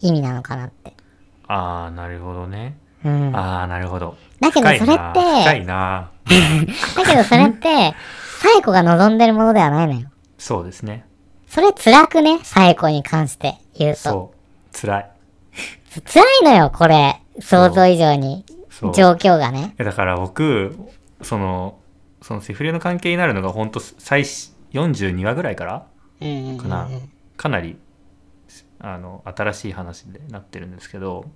[0.00, 0.92] 意味なのかなって。
[1.48, 3.32] ああなるほどねうん。
[3.32, 4.16] だああなるほど
[4.52, 7.94] けどそれって、深いな深いなけどそれって、
[8.40, 10.08] サイコが望んでるものではないのよ。
[10.36, 11.06] そうですね
[11.52, 12.40] それ辛くね？
[12.44, 14.00] サイコに関して言うと。
[14.00, 14.32] そ
[14.74, 15.10] う辛い
[16.06, 17.20] 辛いのよ、これ。
[17.40, 18.46] 想像以上に。
[18.94, 19.74] 状況がね。
[19.76, 20.74] えだから僕
[21.20, 21.78] その
[22.22, 25.86] そのセフレの関係になるのが本当最し42話ぐらいから
[26.58, 26.88] かな、
[27.36, 27.76] かなり
[28.78, 31.26] あの新しい話でなってるんですけど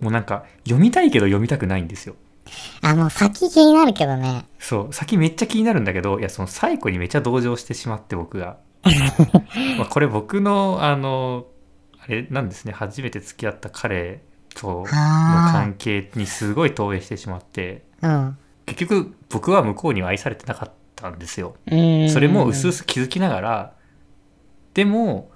[0.00, 2.14] もうなんか読みたいけど読みたくないんですよ
[2.82, 4.44] あ、もう先気になるけどね。
[4.58, 11.46] そう先めっちゃ気になるんだけどいやその最後にめっちゃ同情してしまって僕がまあこれ僕のあの
[12.00, 12.72] あれなんですね。
[12.72, 14.22] 初めて付き合った彼
[14.54, 17.84] とのあ関係にすごい投影してしまって。
[18.02, 18.38] うん。
[18.66, 21.56] 結局僕は向こうには愛されてなかったんですよ。
[21.70, 22.10] うん。
[22.10, 23.72] それも薄々気づきながら。
[24.74, 25.30] でも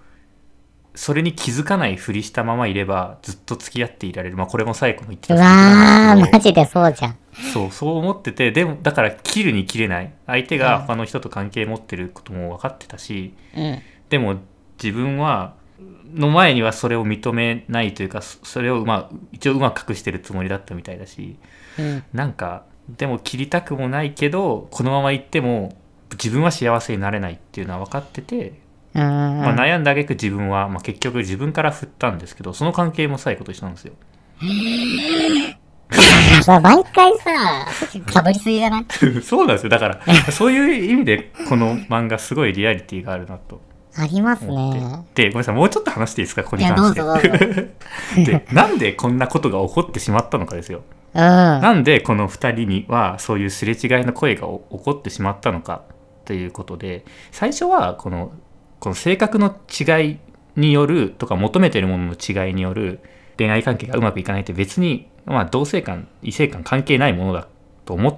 [0.94, 7.16] それに気づかないふりしたままいればずっと付き合っていられるまあこれも最後も言ってたうわー、マジでそうじゃん。
[7.52, 13.82] そうそう思っててでもだから切るに切れない相手が他の人と関係持ってることも分かってたし、うん。
[14.08, 14.36] でも
[14.80, 15.54] 自分は
[16.12, 21.36] の前にはそれを認めないというかそそれをまあ一応うまく隠してるつもりだったみたいだし
[21.76, 22.04] うん。
[22.12, 25.76] なんかでも切りたくもないけどこのまま行っても
[26.12, 28.62] 自分は幸せになれないっていうのは分かってて。
[28.98, 33.92] まあ、悩んだ挙句自分は、まあ、結局自分から振ったんですけどその関係も最後と一緒なんですよ。
[36.42, 37.66] さ、毎回さ、
[38.12, 38.80] かぶりすぎじゃな。
[38.80, 38.84] い
[39.22, 39.68] そうなんですよ。
[39.70, 40.00] だから
[40.32, 43.60] そういう意味でこの漫画すごいリアリティがあるなと。
[43.96, 45.04] ありますね。
[45.14, 45.54] でごめんなさい。
[45.54, 46.42] もうちょっと話していいですか？
[46.42, 47.70] ここに関して。
[48.24, 50.82] でなんでこんなことが起こってしまったのかですよ。
[51.14, 51.20] うん。
[51.22, 55.82] なんでこの2人にはそういうすれ違いの声がお起こってしまったのか
[56.24, 58.32] ということで最初はこの
[58.84, 60.18] この性格の違い
[60.56, 63.00] によるとか求めてるものの違いによる
[63.38, 67.48] 恋愛関係がうまくいかないって別に、まあ、同性間異性間関係ないものだ
[67.86, 68.16] と思っ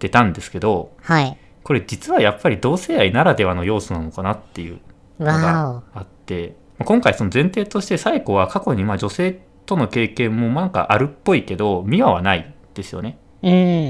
[0.00, 1.38] てたんですけどはい。
[1.62, 4.80] これ実はやっぱり同性愛ならではの要素なのかなっていう
[5.20, 13.18] のわがあってまあ今回その前提としてサイコは過去にまあ女性との経験もなんかあるっぽいけどミワはないですよね。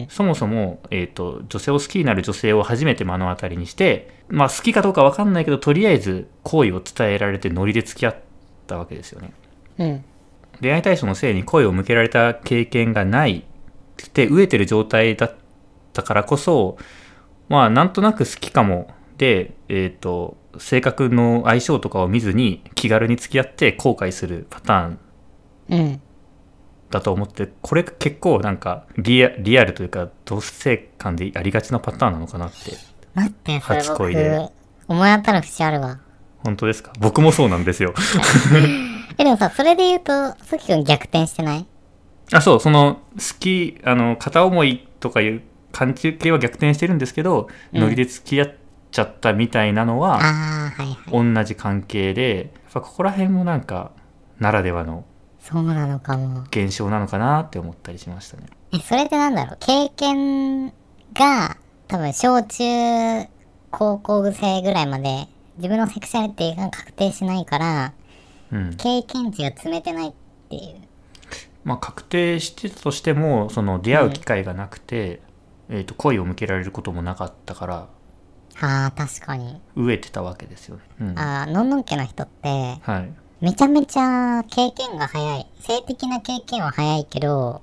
[0.09, 8.17] そもそも、えー、と女性を好きになる女性を初めて目の当たりにして、まあ、好きかどうか分かんないけどとりあえず好意を伝えられてノリで付き合っ
[8.67, 9.33] たわけですよね。
[9.79, 10.05] うん。
[10.61, 13.45] 恋愛対象の性に声を向けられた経験がない
[14.07, 15.35] って飢えてる状態だっ
[15.93, 16.77] たからこそ
[17.49, 18.89] まあなんとなく好きかも
[19.19, 24.99] で、えー、と性格の相性とかを見ずに気軽に付き合って後悔するパターン
[25.71, 26.01] うん。
[26.93, 32.76] だと思ってこれ結構なんかリアリアルというか同性間でありがちなパターンなのかなって。
[33.14, 34.38] 待って、それ初恋で。
[34.86, 35.99] 僕、思い当たる節あるわ。
[36.45, 36.93] 本当ですか？
[37.01, 37.93] 僕もそうなんですよ。
[39.18, 40.12] え、でもさ、それで言うと、
[40.45, 41.66] さきくん逆転してない？
[42.32, 47.80] あそうその好きあの片思いとかいう感じ系は逆転してるんですけど、うん。
[47.80, 48.53] ノリで付き合っ
[48.90, 51.34] ちゃったみたいなのはああ、はいはい。
[51.34, 53.90] 同じ関係でやっぱここら辺もなんか
[54.38, 55.05] ならではの
[55.43, 56.43] そうなのかも。
[56.45, 58.45] 現象なのかなって思ったりしましたね。
[58.72, 59.57] え、それってなんだろう？
[59.61, 60.66] 経験
[61.12, 61.57] が、
[61.88, 63.28] 多分、小中、
[63.70, 65.26] 高校生ぐらいまで、
[65.57, 67.93] 自分のセクシャリティが確定しないから、
[68.53, 68.76] うん。
[68.76, 70.12] 経験値が積めてないっ
[70.49, 70.76] ていう。
[71.64, 75.22] まあ確定してたとしてもその出会う機会がなくて、
[75.68, 77.88] えー、と恋を向けられることもなかったから
[78.61, 79.61] ああ、確かに。
[79.76, 82.49] 飢えてたわけですよね、うん、ああ、のんのん家の人って、
[82.82, 85.47] はいめちゃめちゃ経験が早い。
[85.59, 87.61] 性的な経験は早いけど、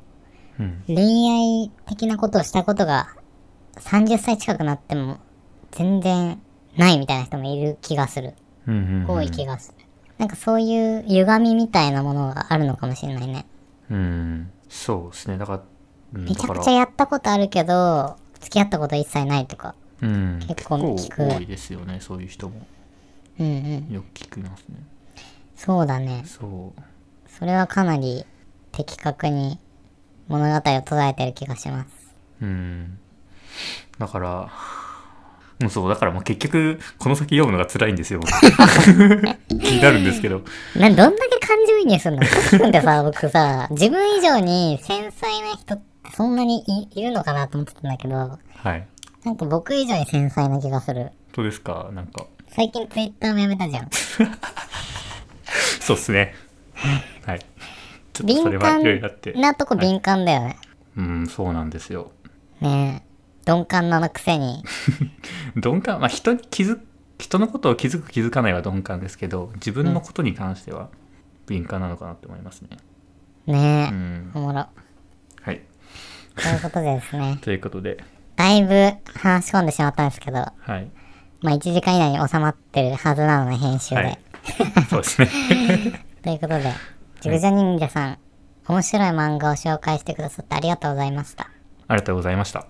[0.59, 3.07] うん恋愛的なことをしたことが
[3.75, 5.19] 30歳近くなっても
[5.71, 6.41] 全然
[6.75, 8.34] ないみたいな人もいる気がする。
[8.67, 9.86] うんうんうん多い気がする。
[10.17, 13.45] なんかそういう歪みみたいなものがあるのかもしれないね。
[13.89, 15.63] うんそうですねだから、
[16.15, 19.75] うん、めちゃくちゃやったことあるけど、付き合ったこと一切ないとか。
[20.01, 22.67] うん、結構聞く多いですよねそういう人も
[23.39, 23.93] うんうん。
[23.93, 24.75] よく聞きますね
[25.62, 26.24] そうだね。
[26.26, 26.82] そう。
[27.38, 28.26] それはかなり
[28.72, 29.60] 的確に
[30.30, 31.89] 物語を捉えてる気がします。
[32.41, 32.97] うん。
[33.97, 34.49] だから
[35.60, 38.22] もうそうだからもう結局この先読むのが辛いんですよ
[39.49, 40.41] 気になるんですけど。
[40.78, 42.24] な、どんだけ感情移入するの？
[42.26, 45.84] さっくんさ、僕さ、自分以上に繊細な人って
[46.16, 48.88] そんなにいいるのかなと思ってたんだけど、はい。
[49.26, 51.12] なんか僕以上に繊細な気がする。
[51.34, 51.89] どうですか？
[51.91, 52.26] なんか。
[52.47, 53.89] 最近ツイッターもやめたじゃん。
[55.82, 56.34] そうっすね
[57.26, 57.39] はい
[58.14, 60.58] ちょっとそれ敏はいろいろあ感ってなとこ敏感だよね。
[60.97, 62.12] うんそうなんですよ
[62.60, 63.10] ねえ。
[63.50, 64.64] 鈍感なのくせに。
[65.56, 66.80] 鈍感まあ人に気づ
[67.18, 70.89] 人のことを気づく気づかないは鈍感ですけど自分のことに関しては
[71.47, 72.78] 敏感なのかなって思いますね
[73.45, 73.93] ねえ。
[73.93, 74.68] うんおもろ。
[75.41, 75.62] はい
[76.36, 77.38] ということでですね。
[77.43, 78.04] ということで
[78.36, 80.89] だいぶ話し込んでしまったんですけど、はい
[81.41, 84.02] まあ1時間以内に収まってるはずなので、編集で。
[84.02, 84.20] はい
[84.89, 85.28] そうですね
[86.24, 86.74] ということで、
[87.22, 88.18] ジグジャ忍者さん、
[88.68, 91.50] 面白い漫画を紹介してくださってありがとうございました。
[91.88, 92.68] ありがとうございました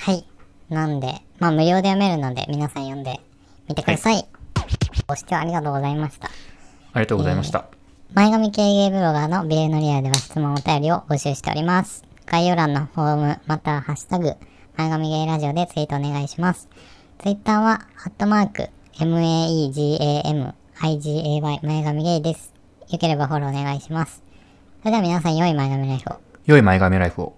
[0.00, 0.26] はい。
[0.68, 3.20] なんで、まあ無料で読めるので、皆さん読んで
[3.68, 4.28] みてください。
[5.06, 6.28] ご視聴ありがとうございました。
[6.28, 6.30] あ
[6.96, 7.66] りがとうございました、
[8.12, 12.04] 前髪系ゲーブロガーのビエルのリアルでは質問お便りを募集しております。
[12.26, 14.34] 概要欄のフォーム、またはハッシュタグ、
[14.76, 16.68] 前髪ゲーラジオでツイートお願いします。
[17.18, 18.68] ツイッターは、アットマーク、
[18.98, 22.54] MAEGAM、IGAY、前髪ゲイです。
[22.88, 24.22] よければフォローお願いします。
[24.80, 26.16] それでは皆さん、良い前髪ライフを。
[26.46, 27.34] 良い前髪ライフを